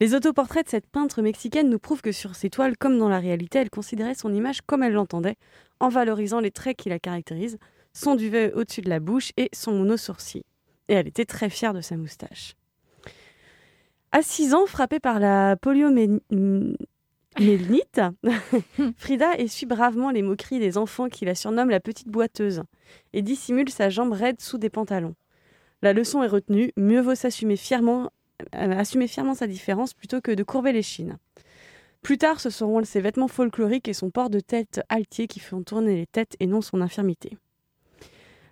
[0.00, 3.18] Les autoportraits de cette peintre mexicaine nous prouvent que sur ses toiles, comme dans la
[3.18, 5.36] réalité, elle considérait son image comme elle l'entendait,
[5.78, 7.58] en valorisant les traits qui la caractérisent,
[7.92, 10.42] son duvet au-dessus de la bouche et son mono-sourcil.
[10.88, 12.54] Et elle était très fière de sa moustache.
[14.12, 16.72] À 6 ans, frappée par la poliomyélite,
[18.96, 22.62] Frida essuie bravement les moqueries des enfants qui la surnomment la petite boiteuse
[23.12, 25.14] et dissimule sa jambe raide sous des pantalons.
[25.82, 28.10] La leçon est retenue, mieux vaut s'assumer fièrement,
[28.52, 31.18] assumer fièrement sa différence plutôt que de courber les chines.
[32.02, 35.62] Plus tard, ce seront ses vêtements folkloriques et son port de tête altier qui feront
[35.62, 37.36] tourner les têtes et non son infirmité.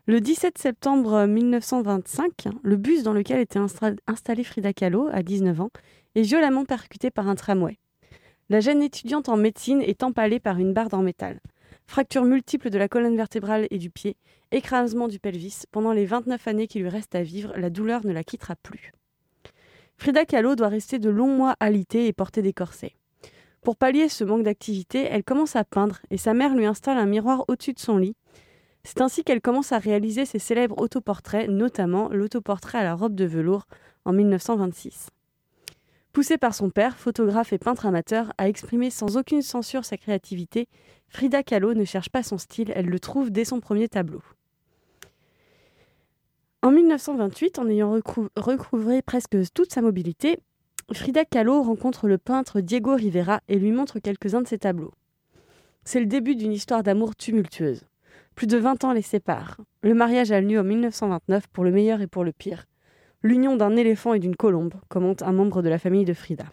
[0.07, 3.61] Le 17 septembre 1925, le bus dans lequel était
[4.07, 5.71] installée Frida Kahlo, à 19 ans,
[6.15, 7.79] est violemment percuté par un tramway.
[8.49, 11.41] La jeune étudiante en médecine est empalée par une barre en métal.
[11.87, 14.17] Fracture multiple de la colonne vertébrale et du pied,
[14.51, 15.65] écrasement du pelvis.
[15.71, 18.93] Pendant les 29 années qui lui restent à vivre, la douleur ne la quittera plus.
[20.01, 22.95] Frida Kahlo doit rester de longs mois alitée et porter des corsets.
[23.63, 27.05] Pour pallier ce manque d'activité, elle commence à peindre et sa mère lui installe un
[27.05, 28.15] miroir au-dessus de son lit.
[28.85, 33.25] C'est ainsi qu'elle commence à réaliser ses célèbres autoportraits, notamment l'autoportrait à la robe de
[33.25, 33.67] velours
[34.05, 35.09] en 1926.
[36.13, 40.69] Poussée par son père, photographe et peintre amateur, à exprimer sans aucune censure sa créativité,
[41.09, 44.23] Frida Kahlo ne cherche pas son style, elle le trouve dès son premier tableau.
[46.63, 50.41] En 1928, en ayant recou- recouvré presque toute sa mobilité,
[50.93, 54.93] Frida Kahlo rencontre le peintre Diego Rivera et lui montre quelques-uns de ses tableaux.
[55.85, 57.85] C'est le début d'une histoire d'amour tumultueuse.
[58.35, 59.59] Plus de 20 ans les séparent.
[59.83, 62.67] Le mariage a lieu en 1929 pour le meilleur et pour le pire.
[63.23, 66.47] L'union d'un éléphant et d'une colombe, commente un membre de la famille de Frida.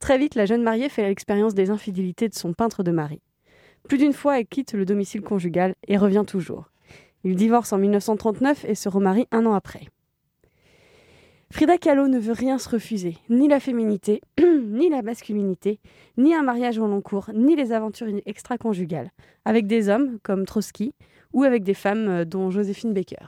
[0.00, 3.20] Très vite, la jeune mariée fait l'expérience des infidélités de son peintre de mari.
[3.88, 6.69] Plus d'une fois, elle quitte le domicile conjugal et revient toujours.
[7.24, 9.88] Il divorce en 1939 et se remarie un an après.
[11.52, 15.80] Frida Kahlo ne veut rien se refuser, ni la féminité, ni la masculinité,
[16.16, 19.10] ni un mariage au long cours, ni les aventures extra-conjugales,
[19.44, 20.94] avec des hommes comme Trotsky
[21.32, 23.26] ou avec des femmes euh, dont Joséphine Baker.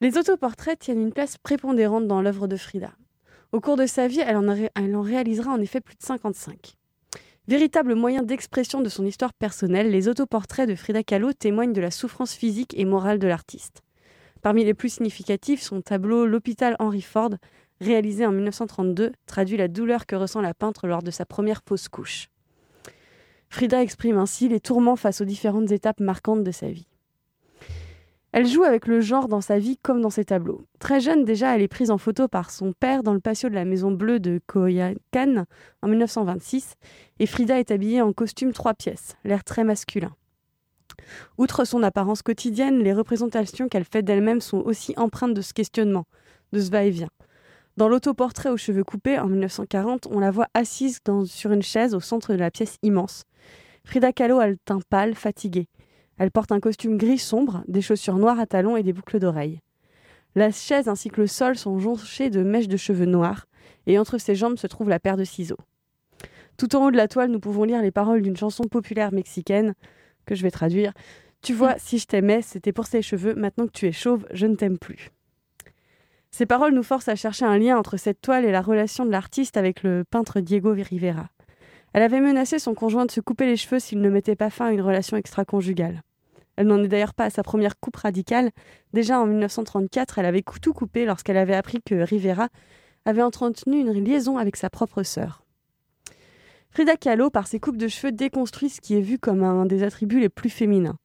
[0.00, 2.90] Les autoportraits tiennent une place prépondérante dans l'œuvre de Frida.
[3.52, 6.76] Au cours de sa vie, elle en, elle en réalisera en effet plus de 55.
[7.50, 11.90] Véritable moyen d'expression de son histoire personnelle, les autoportraits de Frida Kahlo témoignent de la
[11.90, 13.82] souffrance physique et morale de l'artiste.
[14.40, 17.30] Parmi les plus significatifs, son tableau L'hôpital Henry Ford,
[17.80, 21.88] réalisé en 1932, traduit la douleur que ressent la peintre lors de sa première fausse
[21.88, 22.28] couche.
[23.48, 26.86] Frida exprime ainsi les tourments face aux différentes étapes marquantes de sa vie.
[28.32, 30.64] Elle joue avec le genre dans sa vie comme dans ses tableaux.
[30.78, 33.54] Très jeune déjà, elle est prise en photo par son père dans le patio de
[33.54, 35.46] la Maison Bleue de Coyoacán
[35.82, 36.74] en 1926
[37.18, 40.14] et Frida est habillée en costume trois pièces, l'air très masculin.
[41.38, 46.04] Outre son apparence quotidienne, les représentations qu'elle fait d'elle-même sont aussi empreintes de ce questionnement,
[46.52, 47.10] de ce va-et-vient.
[47.76, 52.00] Dans l'autoportrait aux cheveux coupés en 1940, on la voit assise sur une chaise au
[52.00, 53.24] centre de la pièce immense.
[53.84, 55.66] Frida Kahlo a le teint pâle, fatigué.
[56.20, 59.62] Elle porte un costume gris sombre, des chaussures noires à talons et des boucles d'oreilles.
[60.34, 63.46] La chaise ainsi que le sol sont jonchés de mèches de cheveux noirs,
[63.86, 65.56] et entre ses jambes se trouve la paire de ciseaux.
[66.58, 69.72] Tout en haut de la toile, nous pouvons lire les paroles d'une chanson populaire mexicaine
[70.26, 70.92] que je vais traduire.
[71.40, 74.44] Tu vois, si je t'aimais, c'était pour ses cheveux, maintenant que tu es chauve, je
[74.44, 75.10] ne t'aime plus.
[76.30, 79.10] Ces paroles nous forcent à chercher un lien entre cette toile et la relation de
[79.10, 81.30] l'artiste avec le peintre Diego Rivera.
[81.94, 84.66] Elle avait menacé son conjoint de se couper les cheveux s'il ne mettait pas fin
[84.66, 86.02] à une relation extra-conjugale.
[86.60, 88.50] Elle n'en est d'ailleurs pas à sa première coupe radicale.
[88.92, 92.50] Déjà en 1934, elle avait tout coupé lorsqu'elle avait appris que Rivera
[93.06, 95.42] avait entretenu une liaison avec sa propre sœur.
[96.68, 99.82] Frida Kahlo, par ses coupes de cheveux, déconstruit ce qui est vu comme un des
[99.82, 100.98] attributs les plus féminins.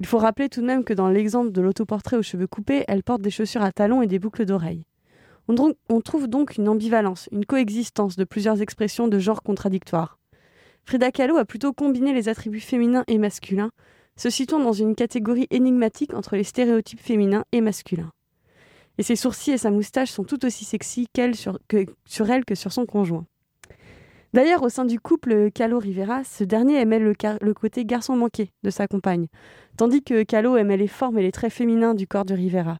[0.00, 3.04] Il faut rappeler tout de même que dans l'exemple de l'autoportrait aux cheveux coupés, elle
[3.04, 4.84] porte des chaussures à talons et des boucles d'oreilles.
[5.46, 10.18] On, trouve donc une ambivalence, une coexistence de plusieurs expressions de genre contradictoires.
[10.84, 13.70] Frida Kahlo a plutôt combiné les attributs féminins et masculins,
[14.18, 18.10] se situant dans une catégorie énigmatique entre les stéréotypes féminins et masculins.
[18.98, 21.58] Et ses sourcils et sa moustache sont tout aussi sexy sur,
[22.30, 23.24] elle que sur son conjoint.
[24.34, 27.14] D'ailleurs, au sein du couple Kahlo-Rivera, ce dernier aimait le,
[27.54, 29.28] côté garçon manqué de sa compagne,
[29.76, 32.78] tandis que Kahlo aimait les formes et les traits féminins du corps de Rivera.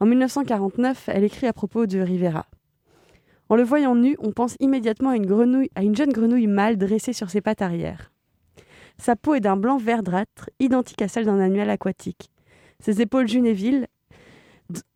[0.00, 2.46] En 1949, elle écrit à propos de Rivera.
[3.50, 7.12] En le voyant nu, on pense immédiatement à une, à une jeune grenouille mâle dressée
[7.12, 8.13] sur ses pattes arrière.
[8.98, 12.30] Sa peau est d'un blanc verdâtre, identique à celle d'un animal aquatique.
[12.80, 13.86] Ses épaules junéviles,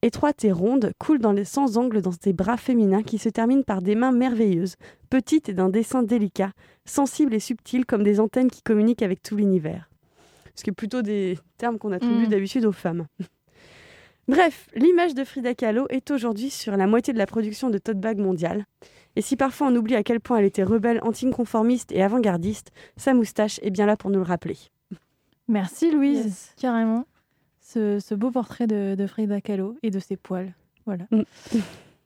[0.03, 3.63] étroites et rondes, coulent dans les sans angles dans ses bras féminins qui se terminent
[3.63, 4.77] par des mains merveilleuses,
[5.11, 6.53] petites et d'un dessin délicat,
[6.85, 9.91] sensibles et subtiles comme des antennes qui communiquent avec tout l'univers.
[10.55, 12.31] Ce qui est plutôt des termes qu'on attribue Mm.
[12.31, 13.07] d'habitude aux femmes.
[14.29, 17.99] Bref, l'image de Frida Kahlo est aujourd'hui sur la moitié de la production de tote
[17.99, 18.67] bag mondiale.
[19.17, 23.15] Et si parfois on oublie à quel point elle était rebelle, anticonformiste et avant-gardiste, sa
[23.15, 24.57] moustache est bien là pour nous le rappeler.
[25.49, 27.07] Merci Louise, carrément.
[27.63, 30.53] Ce, ce beau portrait de, de Frida Kahlo et de ses poils.
[30.87, 31.05] Voilà.
[31.11, 31.23] Mm.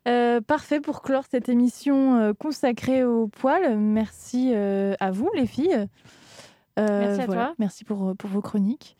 [0.09, 3.79] Euh, parfait pour clore cette émission euh, consacrée aux poils.
[3.79, 5.87] Merci euh, à vous, les filles.
[6.77, 7.45] Euh, Merci à voilà.
[7.45, 7.55] toi.
[7.61, 8.97] Merci pour, pour vos chroniques.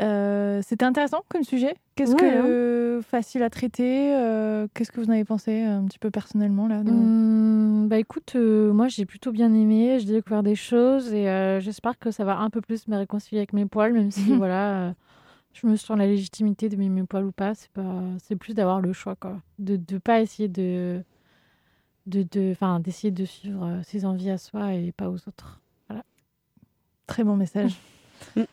[0.00, 1.74] Euh, C'était intéressant comme sujet.
[1.96, 3.02] Qu'est-ce Ouais, que hein.
[3.02, 6.82] facile à traiter euh, Qu'est-ce que vous en avez pensé un petit peu personnellement là
[6.84, 11.24] de- Hum, bah écoute, euh, moi j'ai plutôt bien aimé, j'ai découvert des choses et
[11.60, 14.94] j'espère que ça va un peu plus me réconcilier avec mes poils, même si voilà,
[15.54, 18.80] je me sens la légitimité d'aimer mes poils ou pas, c'est pas, c'est plus d'avoir
[18.80, 21.02] le choix quoi, de de pas essayer de
[22.06, 25.60] de de, d'essayer de suivre ses envies à soi et pas aux autres.
[25.88, 26.04] Voilà.
[27.08, 27.76] Très bon message.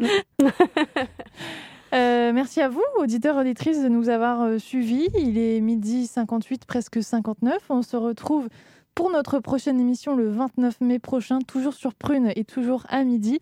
[1.93, 5.07] Euh, merci à vous, auditeurs, auditrices, de nous avoir euh, suivis.
[5.17, 7.57] Il est midi 58, presque 59.
[7.69, 8.49] On se retrouve
[8.95, 13.39] pour notre prochaine émission le 29 mai prochain, toujours sur Prune et toujours à midi,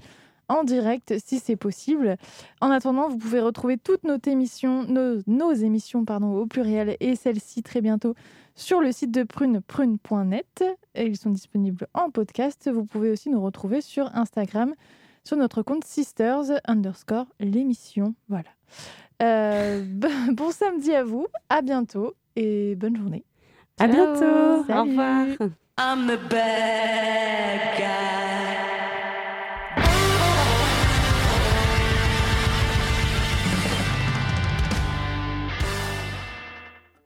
[0.50, 2.18] en direct si c'est possible.
[2.62, 4.86] En attendant, vous pouvez retrouver toutes nos émissions,
[5.28, 8.14] nos, émissions pardon, au pluriel et celles-ci très bientôt
[8.56, 10.64] sur le site de Prune, prune.net.
[10.94, 12.70] Et ils sont disponibles en podcast.
[12.72, 14.76] Vous pouvez aussi nous retrouver sur Instagram
[15.24, 18.16] sur notre compte Sisters underscore l'émission.
[18.30, 18.50] Voilà.
[19.22, 19.84] Euh,
[20.32, 23.24] bon samedi à vous, à bientôt et bonne journée.
[23.80, 24.26] À bientôt.
[24.70, 25.26] Au revoir.